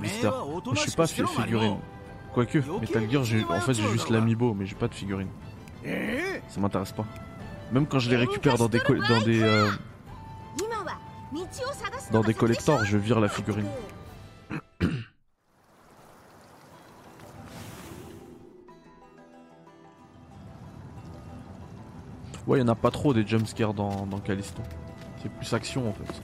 [0.00, 0.30] blister.
[0.72, 1.78] je suis pas figurine.
[2.34, 5.28] Quoique, Metal Gear, en fait j'ai juste l'amiibo, mais j'ai pas de figurine.
[6.48, 7.06] Ça m'intéresse pas.
[7.72, 9.70] Même quand je les récupère dans des, dans des, euh,
[12.10, 13.68] dans des collectors, je vire la figurine.
[22.46, 24.62] Ouais, il y en a pas trop des jumpscares dans, dans Callisto.
[25.22, 26.22] C'est plus action en fait.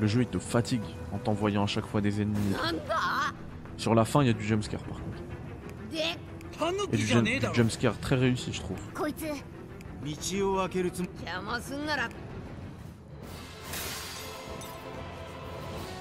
[0.00, 0.82] Le jeu il te fatigue
[1.12, 2.54] en t'envoyant à chaque fois des ennemis.
[3.76, 5.22] Sur la fin, il y a du jumpscare par contre.
[6.92, 8.78] Et du, jump, du jumpscare très réussi, je trouve.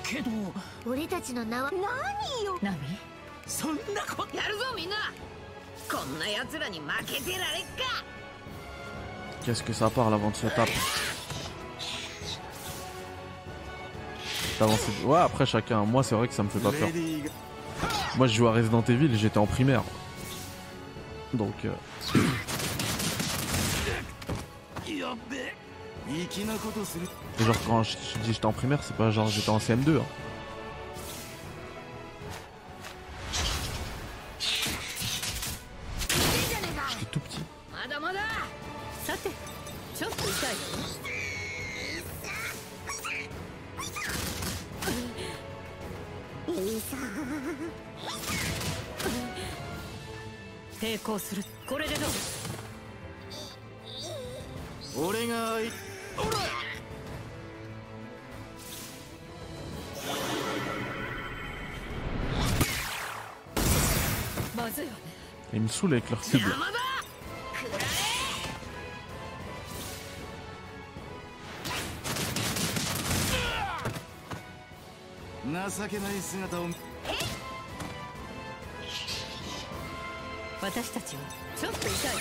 [0.08, 2.76] けるつも邪魔すんならけど俺たちの名は何よ何
[3.46, 4.96] そんなことやるぞみんな
[5.90, 8.04] こんな奴らに負けてられっか
[9.44, 10.72] Qu'est-ce que ça parle avant de se taper
[14.58, 14.92] D'avancer.
[15.04, 15.84] Ouais, après chacun.
[15.84, 16.88] Moi, c'est vrai que ça me fait pas peur.
[18.16, 19.82] Moi, je joue à Resident Evil et j'étais en primaire.
[21.34, 21.52] Donc.
[21.64, 21.72] Euh...
[24.88, 25.02] Et
[27.45, 29.97] genre, quand je, je dis j'étais en primaire, c'est pas genre j'étais en CM2.
[29.97, 30.01] Hein.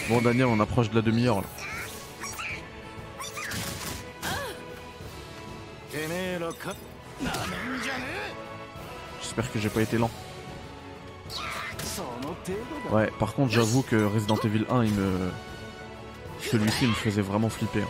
[0.08, 1.46] Bon Daniel, on approche de la demi-heure là.
[9.20, 10.10] J'espère que j'ai pas été lent.
[12.90, 15.30] Ouais, par contre, j'avoue que Resident Evil 1, il me.
[16.40, 17.82] Celui-ci, il me faisait vraiment flipper.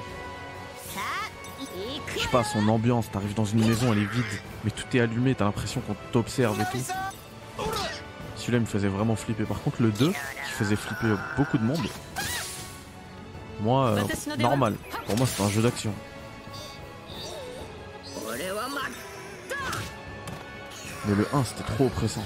[2.15, 4.25] Je sais pas, son ambiance, t'arrives dans une maison, elle est vide,
[4.65, 6.83] mais tout est allumé, t'as l'impression qu'on t'observe et tout.
[8.37, 9.45] Celui-là, il me faisait vraiment flipper.
[9.45, 10.15] Par contre, le 2, qui
[10.51, 11.87] faisait flipper beaucoup de monde,
[13.61, 14.75] moi, euh, normal.
[15.07, 15.93] Pour moi, c'est un jeu d'action.
[21.07, 22.25] Mais le 1, c'était trop oppressant.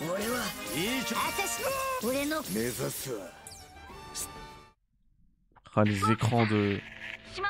[0.00, 0.18] 俺は
[0.74, 1.16] いいちょ
[2.06, 3.36] 俺の目指すは
[5.78, 6.80] Ah, les écrans de.
[7.34, 7.48] 島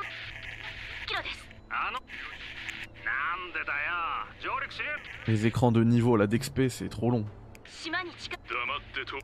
[1.06, 2.01] キロですあの
[3.05, 4.84] なんでだよ上陸しね
[5.28, 7.24] Les écrans de niveau, là, d'XP, c'est trop long.
[7.66, 9.18] 島に近黙ってと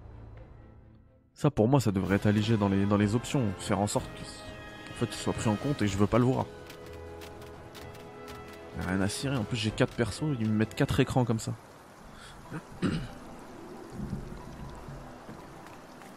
[1.34, 3.52] Ça, pour moi, ça devrait être allégé dans les, dans les options.
[3.58, 4.20] Faire en sorte que,
[4.92, 6.46] en fait, ce soit pris en compte et je veux pas le voir.
[8.78, 9.36] Y a Rien à cirer.
[9.36, 11.52] En plus, j'ai 4 persos, ils me mettent 4 écrans comme ça.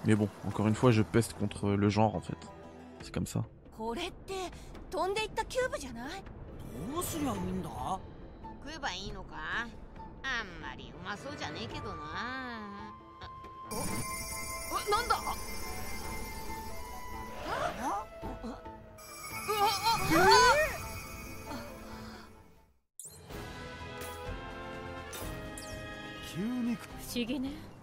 [0.07, 2.39] Mais bon, encore une fois, je peste contre le genre en fait.
[3.02, 3.44] C'est comme ça.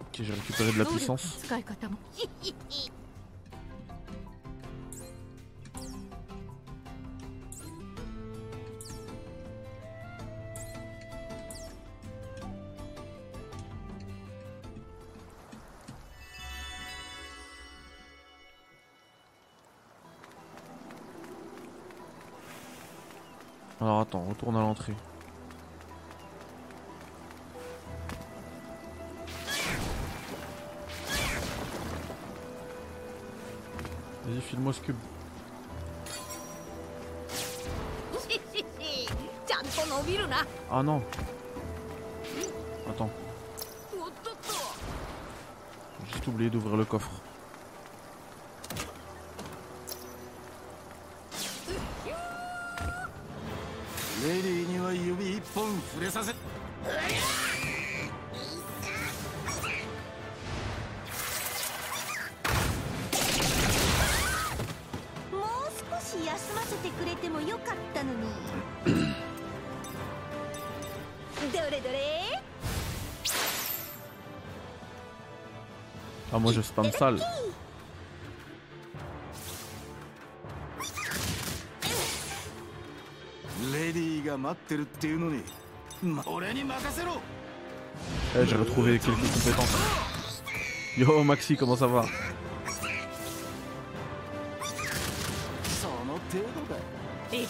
[0.00, 1.38] Ok, j'ai récupéré de la puissance.
[23.80, 24.94] Alors attends, retourne à l'entrée.
[34.38, 34.96] Vas-y, file-moi ce cube.
[40.70, 41.02] Ah non.
[42.88, 43.10] Attends.
[46.04, 47.10] J'ai juste oublié d'ouvrir le coffre.
[76.38, 77.18] Ah, moi je spam sale.
[88.36, 90.42] Eh, j'ai retrouvé quelques compétences.
[90.96, 92.04] Yo Maxi, comment ça va?
[97.32, 97.46] Eh,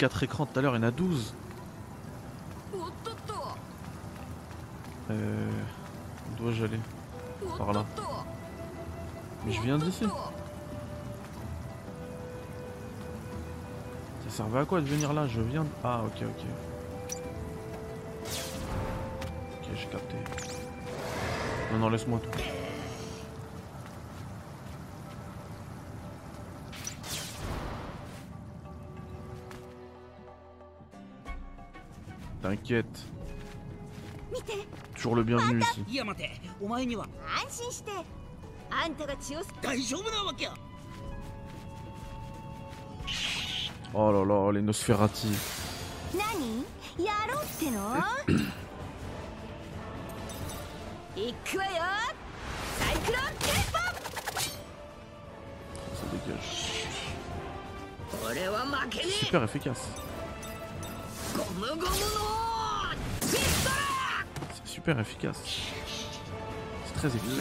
[0.00, 1.34] 4 écrans tout à l'heure, il y en a 12.
[5.10, 5.50] Euh.
[6.30, 6.80] Où dois-je aller?
[7.58, 7.84] Par là.
[9.44, 10.06] Mais je viens d'ici.
[14.24, 15.26] Ça servait à quoi de venir là?
[15.26, 15.64] Je viens.
[15.64, 15.68] De...
[15.84, 16.46] Ah, ok, ok.
[19.60, 20.16] Ok, j'ai capté.
[21.72, 22.38] Non, non, laisse-moi tout.
[32.70, 33.04] T'inquiète.
[34.94, 35.60] Toujours le bienvenu.
[43.92, 45.32] Oh là là, les Nosferati.
[59.10, 59.88] Super efficace.
[63.30, 65.38] C'est super efficace.
[66.86, 67.36] C'est très efficace.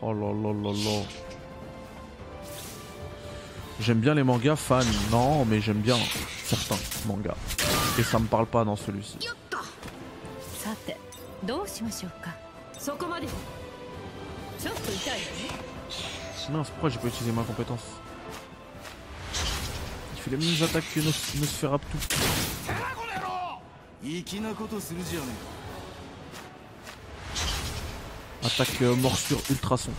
[0.00, 1.02] Oh là là là là.
[3.80, 5.96] J'aime bien les mangas fans, non, mais j'aime bien
[6.44, 7.36] certains mangas.
[7.98, 9.18] Et ça me parle pas dans celui-ci.
[16.50, 17.82] Mince, pourquoi j'ai pas utilisé ma compétence?
[20.28, 21.98] il a mis une attaque que nos, se fera tout.
[28.44, 29.90] Attaque euh, morsure ultrason.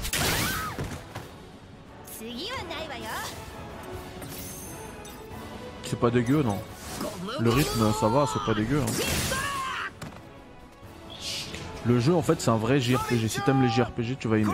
[5.83, 6.59] C'est pas dégueu non?
[7.39, 8.81] Le rythme ça va, c'est pas dégueu.
[8.81, 8.91] Hein.
[11.85, 13.27] Le jeu en fait c'est un vrai JRPG.
[13.27, 14.53] Si t'aimes les JRPG tu vas aimer.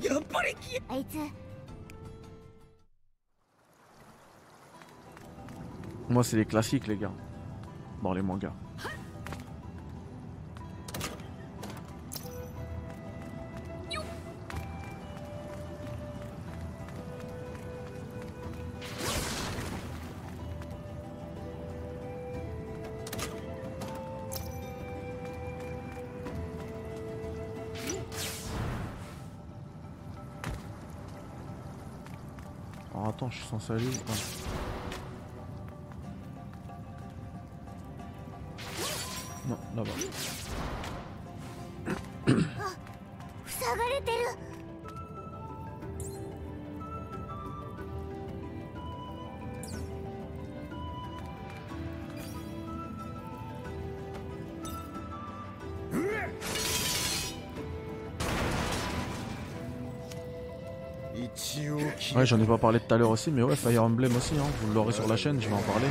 [0.00, 1.16] やっぱりきあいつ
[6.08, 7.10] Moi, c'est les classiques, les gars.
[8.02, 8.52] Dans les mangas.
[33.49, 34.13] Censé aller où Ah.
[39.47, 39.89] Non, là-bas.
[62.29, 64.45] J'en ai pas parlé tout à l'heure aussi, mais ouais, Fire Emblem aussi, hein.
[64.61, 65.87] vous l'aurez sur la chaîne, je vais en parler.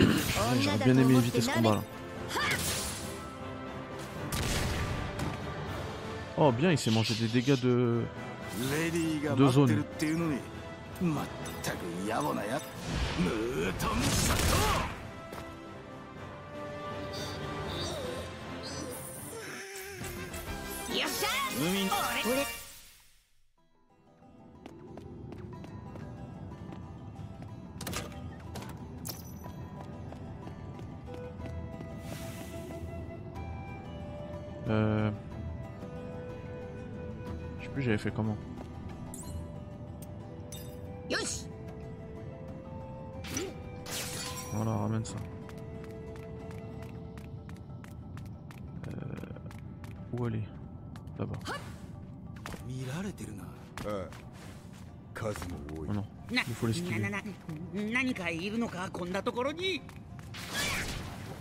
[0.60, 1.82] J'aurais bien aimé éviter ce combat là.
[6.40, 8.02] Oh, bien, il s'est mangé des dégâts de.
[8.60, 9.20] レデ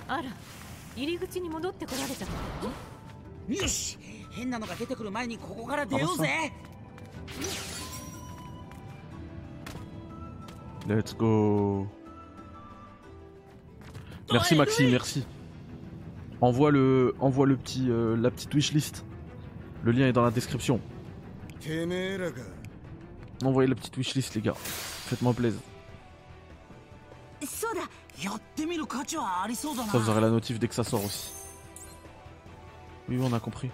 [0.08, 0.22] あら
[0.96, 3.98] 入り口に戻ってこられちゃったのよし
[4.30, 6.52] 変なのが出てくる前にここから出ようぜ
[10.88, 11.86] Let's go.
[14.32, 15.24] Merci Maxi, merci.
[16.40, 19.04] Envoie le, envoie le petit, euh, la petite wishlist.
[19.84, 20.80] Le lien est dans la description.
[21.60, 22.42] てめえらが
[23.44, 24.56] Envoyez la petite wishlist les gars.
[24.56, 25.60] Faites-moi plaisir.
[27.46, 27.82] そうだ
[29.91, 31.31] Ça vous aurez la notif dès que ça sort aussi.
[33.09, 33.69] Oui, on a compris.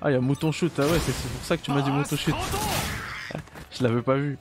[0.00, 1.90] Ah, il y a mouton shoot, ah ouais, c'est pour ça que tu m'as dit
[1.90, 2.34] mouton shoot.
[3.72, 4.38] Je l'avais pas vu.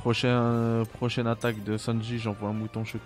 [0.00, 3.00] Prochain, prochaine attaque de Sanji, j'envoie un mouton shoot.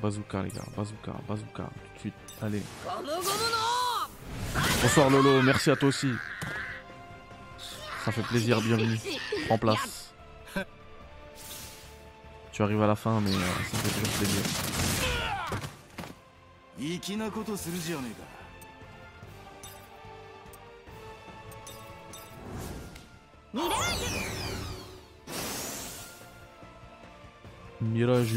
[0.00, 2.62] Bazooka les gars, bazooka, bazooka, tout de suite, allez.
[4.82, 6.12] Bonsoir Lolo, merci à toi aussi.
[8.04, 8.98] Ça fait plaisir, bienvenue.
[9.46, 10.12] Prends place.
[12.52, 13.38] Tu arrives à la fin, mais euh,
[13.72, 14.42] ça fait toujours plaisir.
[27.80, 28.34] Mirage.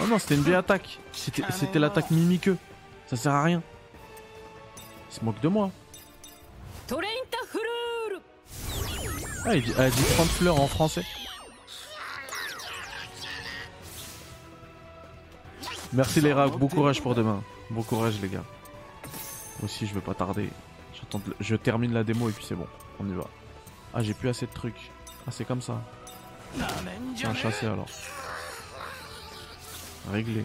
[0.00, 0.98] Oh non, c'était une vieille attaque.
[1.12, 2.56] C'était l'attaque mimiqueux.
[3.06, 3.62] Ça sert à rien.
[5.10, 5.70] Il se moque de moi.
[9.44, 11.04] Ah, il dit, ah, dit 30 fleurs en français.
[15.92, 17.42] Merci les rats, bon courage pour demain.
[17.70, 18.44] Bon courage les gars.
[19.62, 20.50] Aussi, je vais pas tarder.
[21.40, 22.66] Je termine la démo et puis c'est bon.
[22.98, 23.26] On y va.
[23.94, 24.90] Ah, j'ai plus assez de trucs.
[25.26, 25.80] Ah, c'est comme ça.
[27.24, 27.86] Un chassé alors.
[30.10, 30.44] Réglé.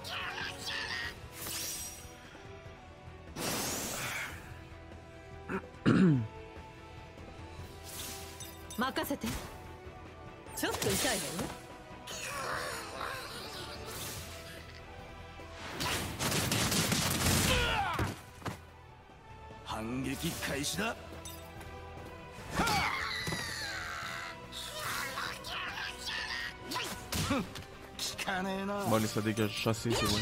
[29.11, 30.15] ça dégage chasser, c'est bon.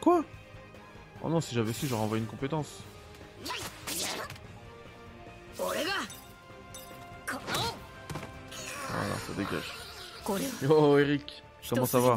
[0.00, 0.24] Quoi?
[1.22, 2.66] Oh non, si j'avais su, j'aurais envoyé une compétence.
[8.88, 9.72] Ah voilà, ça dégage.
[10.62, 12.16] Yo Eric, comment ça va?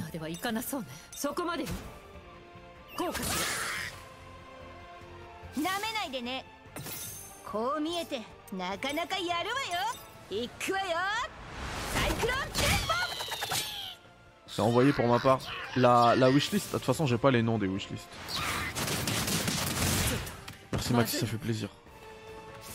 [14.56, 15.42] C'est envoyé pour ma part
[15.76, 16.68] la, la wishlist.
[16.68, 18.08] De toute façon, j'ai pas les noms des wishlists.
[20.72, 21.68] Merci Maxi, ça fait plaisir.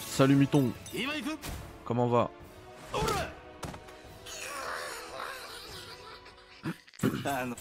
[0.07, 0.73] Salut Miton.
[1.87, 2.31] Comment va?
[7.25, 7.57] Ah non.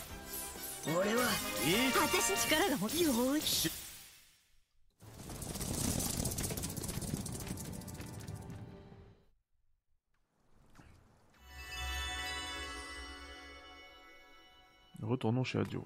[15.10, 15.84] Retournons chez Adio.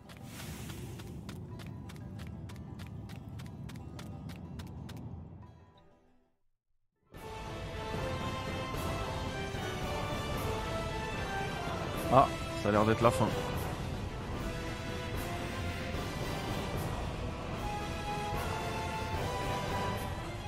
[12.11, 12.27] Ah,
[12.61, 13.29] ça a l'air d'être la fin.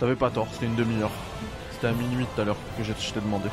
[0.01, 1.11] T'avais pas tort, c'était une demi-heure.
[1.71, 3.47] C'était à minuit tout à l'heure que je t'ai demandé.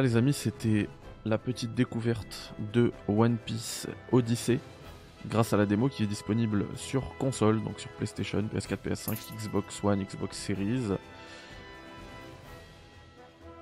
[0.00, 0.88] Voilà les amis, c'était
[1.26, 4.58] la petite découverte de One Piece Odyssey
[5.28, 9.84] grâce à la démo qui est disponible sur console, donc sur PlayStation, PS4, PS5, Xbox
[9.84, 10.94] One, Xbox Series.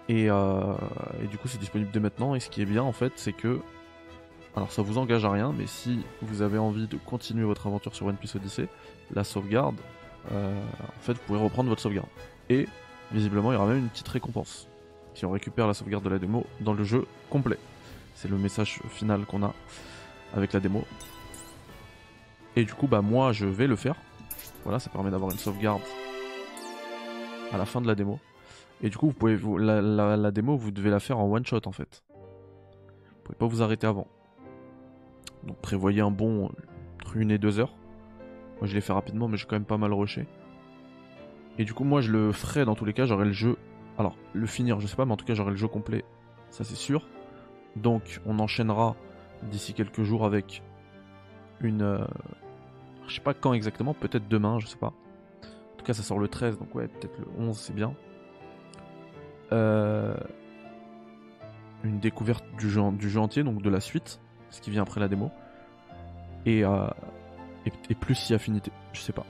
[0.08, 0.74] Et, euh,
[1.24, 3.32] et du coup c'est disponible dès maintenant et ce qui est bien en fait c'est
[3.32, 3.58] que
[4.54, 7.96] alors ça vous engage à rien mais si vous avez envie de continuer votre aventure
[7.96, 8.68] sur One Piece Odyssey
[9.12, 9.76] la sauvegarde
[10.30, 12.08] euh, en fait vous pouvez reprendre votre sauvegarde
[12.48, 12.68] et
[13.12, 14.68] visiblement il y aura même une petite récompense
[15.18, 17.58] si on récupère la sauvegarde de la démo dans le jeu complet
[18.14, 19.54] c'est le message final qu'on a
[20.34, 20.84] avec la démo
[22.56, 23.96] et du coup bah moi je vais le faire
[24.64, 25.82] voilà ça permet d'avoir une sauvegarde
[27.52, 28.18] à la fin de la démo
[28.82, 31.72] et du coup, vous pouvez la, démo, vous devez la faire en one shot en
[31.72, 32.04] fait.
[32.10, 34.06] Vous pouvez pas vous arrêter avant.
[35.44, 36.50] Donc prévoyez un bon
[36.94, 37.74] entre une et deux heures.
[38.58, 40.26] Moi je l'ai fait rapidement, mais j'ai quand même pas mal rushé.
[41.58, 43.56] Et du coup, moi je le ferai dans tous les cas, j'aurai le jeu.
[43.98, 46.04] Alors, le finir, je sais pas, mais en tout cas, j'aurai le jeu complet,
[46.50, 47.06] ça c'est sûr.
[47.76, 48.96] Donc, on enchaînera
[49.42, 50.62] d'ici quelques jours avec
[51.60, 51.82] une.
[51.82, 52.06] Euh,
[53.08, 54.92] je sais pas quand exactement, peut-être demain, je sais pas.
[55.72, 57.94] En tout cas, ça sort le 13, donc ouais, peut-être le 11, c'est bien.
[59.52, 60.14] Euh,
[61.84, 62.80] une découverte du jeu,
[63.20, 64.20] entier, donc de la suite,
[64.50, 65.30] ce qui vient après la démo.
[66.46, 66.86] Et, euh,
[67.90, 69.26] et, plus si affinité, je sais pas.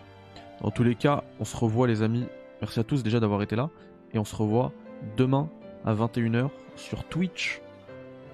[0.60, 2.26] Dans tous les cas, on se revoit les amis.
[2.60, 3.70] Merci à tous déjà d'avoir été là.
[4.14, 4.72] Et on se revoit
[5.16, 5.48] demain
[5.84, 7.60] à 21h sur Twitch.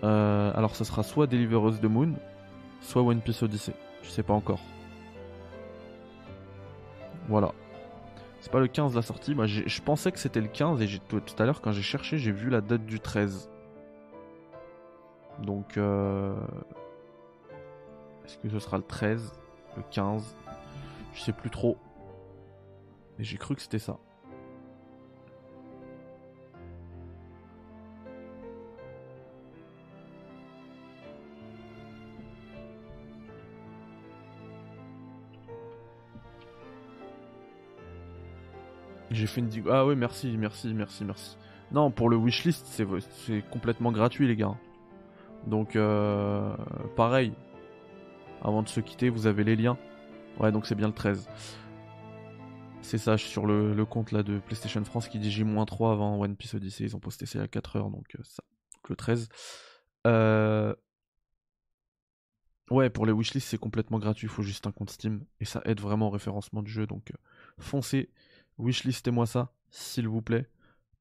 [0.03, 2.13] Euh, alors ça sera soit Deliver the Moon,
[2.81, 3.75] soit One Piece Odyssey.
[4.03, 4.61] Je sais pas encore.
[7.29, 7.53] Voilà.
[8.41, 9.35] C'est pas le 15 la sortie.
[9.47, 12.51] Je pensais que c'était le 15 et tout, à l'heure, quand j'ai cherché, j'ai vu
[12.51, 13.51] la date du 13.
[15.43, 16.37] Donc, euh...
[18.25, 19.33] est-ce que ce sera le 13,
[19.77, 20.37] le 15
[21.15, 21.79] Je sais plus trop.
[23.19, 23.97] Et j'ai cru que c'était ça.
[39.11, 41.37] J'ai fait une Ah ouais, merci, merci, merci, merci.
[41.73, 44.57] Non, pour le wishlist, c'est complètement gratuit, les gars.
[45.47, 46.55] Donc, euh,
[46.97, 47.33] pareil.
[48.43, 49.79] Avant de se quitter, vous avez les liens.
[50.39, 51.29] Ouais, donc c'est bien le 13.
[52.83, 56.55] C'est ça, sur le, compte là de PlayStation France qui dit J-3 avant One Piece
[56.55, 56.85] Odyssey.
[56.85, 58.43] Ils ont posté ça il y a 4 heures, donc euh, ça.
[58.89, 59.29] le 13.
[60.07, 60.75] Euh...
[62.71, 64.27] Ouais, pour les wishlists, c'est complètement gratuit.
[64.27, 65.25] Il faut juste un compte Steam.
[65.41, 66.87] Et ça aide vraiment au référencement du jeu.
[66.87, 67.13] Donc,
[67.59, 68.11] foncez.
[68.59, 70.49] Wishlistez-moi ça, s'il vous plaît.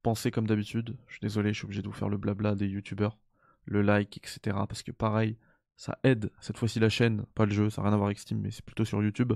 [0.01, 0.97] Pensez comme d'habitude.
[1.07, 3.17] Je suis désolé, je suis obligé de vous faire le blabla des youtubeurs,
[3.65, 4.57] le like, etc.
[4.67, 5.37] Parce que pareil,
[5.77, 8.19] ça aide cette fois-ci la chaîne, pas le jeu, ça n'a rien à voir avec
[8.19, 9.33] Steam, mais c'est plutôt sur YouTube.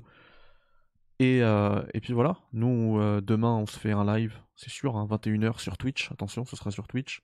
[1.20, 4.94] Et, euh, et puis voilà, nous, euh, demain, on se fait un live, c'est sûr,
[4.94, 6.12] 21h hein, sur Twitch.
[6.12, 7.22] Attention, ce sera sur Twitch.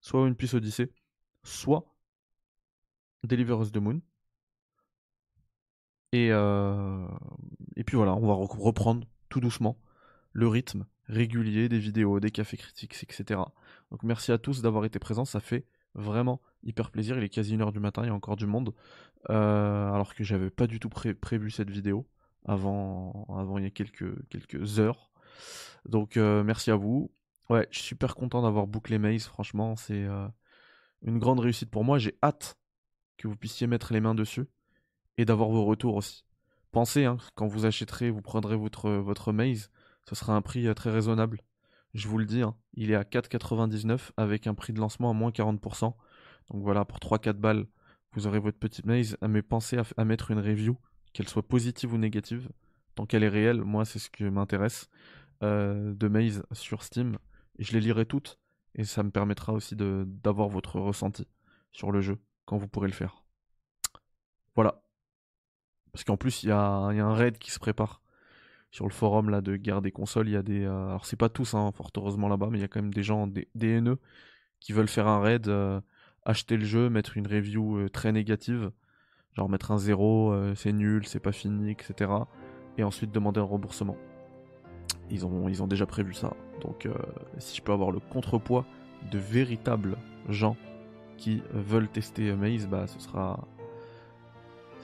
[0.00, 0.90] Soit une puce Odyssey,
[1.42, 1.94] soit
[3.24, 4.00] Deliver Us the Moon.
[6.12, 7.06] Et, euh,
[7.74, 9.76] et puis voilà, on va reprendre tout doucement
[10.36, 13.40] le rythme régulier des vidéos, des cafés critiques, etc.
[13.90, 15.64] Donc merci à tous d'avoir été présents, ça fait
[15.94, 17.16] vraiment hyper plaisir.
[17.16, 18.74] Il est quasi une heure du matin, il y a encore du monde,
[19.30, 22.06] euh, alors que j'avais pas du tout prévu cette vidéo
[22.44, 25.10] avant, avant il y a quelques, quelques heures.
[25.88, 27.10] Donc euh, merci à vous.
[27.48, 30.28] Ouais, je suis super content d'avoir bouclé Maze, franchement, c'est euh,
[31.00, 31.96] une grande réussite pour moi.
[31.96, 32.58] J'ai hâte
[33.16, 34.44] que vous puissiez mettre les mains dessus
[35.16, 36.26] et d'avoir vos retours aussi.
[36.72, 39.70] Pensez, hein, quand vous achèterez, vous prendrez votre, votre Maze,
[40.08, 41.40] ce sera un prix euh, très raisonnable.
[41.94, 45.12] Je vous le dis, hein, il est à 4,99 avec un prix de lancement à
[45.12, 45.94] moins 40%.
[46.50, 47.66] Donc voilà, pour 3-4 balles,
[48.12, 49.16] vous aurez votre petite maze.
[49.26, 50.76] Mais pensez à, mettre une review,
[51.12, 52.50] qu'elle soit positive ou négative.
[52.94, 54.88] Tant qu'elle est réelle, moi c'est ce qui m'intéresse,
[55.42, 57.18] euh, de maze sur Steam.
[57.58, 58.38] Je les lirai toutes.
[58.74, 61.26] Et ça me permettra aussi d'avoir votre ressenti
[61.72, 63.24] sur le jeu quand vous pourrez le faire.
[64.54, 64.82] Voilà.
[65.92, 68.02] Parce qu'en plus, il y, a un raid qui se prépare
[68.76, 71.16] sur le forum là de guerre des consoles, il y a des euh, alors c'est
[71.16, 73.48] pas tous hein, fort heureusement là-bas, mais il y a quand même des gens des,
[73.54, 73.96] DNE
[74.60, 75.80] qui veulent faire un raid, euh,
[76.26, 78.70] acheter le jeu, mettre une review euh, très négative,
[79.32, 82.10] genre mettre un zéro, c'est nul, c'est pas fini, etc.
[82.76, 83.96] Et ensuite demander un remboursement.
[85.08, 86.34] Ils ont, ils ont déjà prévu ça.
[86.60, 86.86] Donc
[87.38, 88.66] si je peux avoir le contrepoids
[89.10, 89.96] de véritables
[90.28, 90.56] gens
[91.16, 93.48] qui veulent tester Maze, bah ce sera,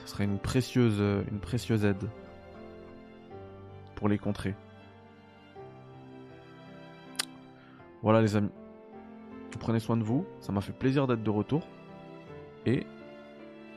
[0.03, 0.99] ce sera une précieuse,
[1.31, 2.09] une précieuse aide
[3.95, 4.55] pour les contrer.
[8.01, 8.51] Voilà les amis.
[9.59, 11.61] Prenez soin de vous, ça m'a fait plaisir d'être de retour.
[12.65, 12.85] Et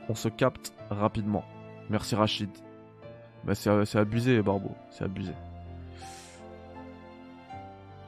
[0.09, 1.45] on se capte rapidement.
[1.89, 2.49] Merci Rachid.
[3.45, 5.31] Bah, c'est abusé Barbo, c'est abusé.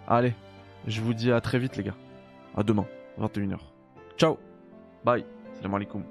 [0.08, 0.34] Allez,
[0.88, 1.96] je vous dis à très vite les gars.
[2.58, 2.86] À demain.
[3.20, 3.60] 21h.
[4.18, 4.38] Ciao.
[5.04, 5.26] Bye.
[5.56, 6.04] Salam alaikum.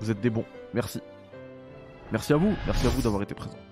[0.00, 0.44] Vous êtes des bons.
[0.72, 1.00] Merci.
[2.12, 2.54] Merci à vous.
[2.66, 3.63] Merci à vous d'avoir été présents.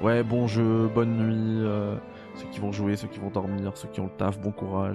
[0.00, 1.60] Ouais, bon jeu, bonne nuit.
[1.64, 1.96] euh,
[2.34, 4.88] ceux qui vont jouer, ceux qui vont dormir, ceux qui ont le taf, bon courage.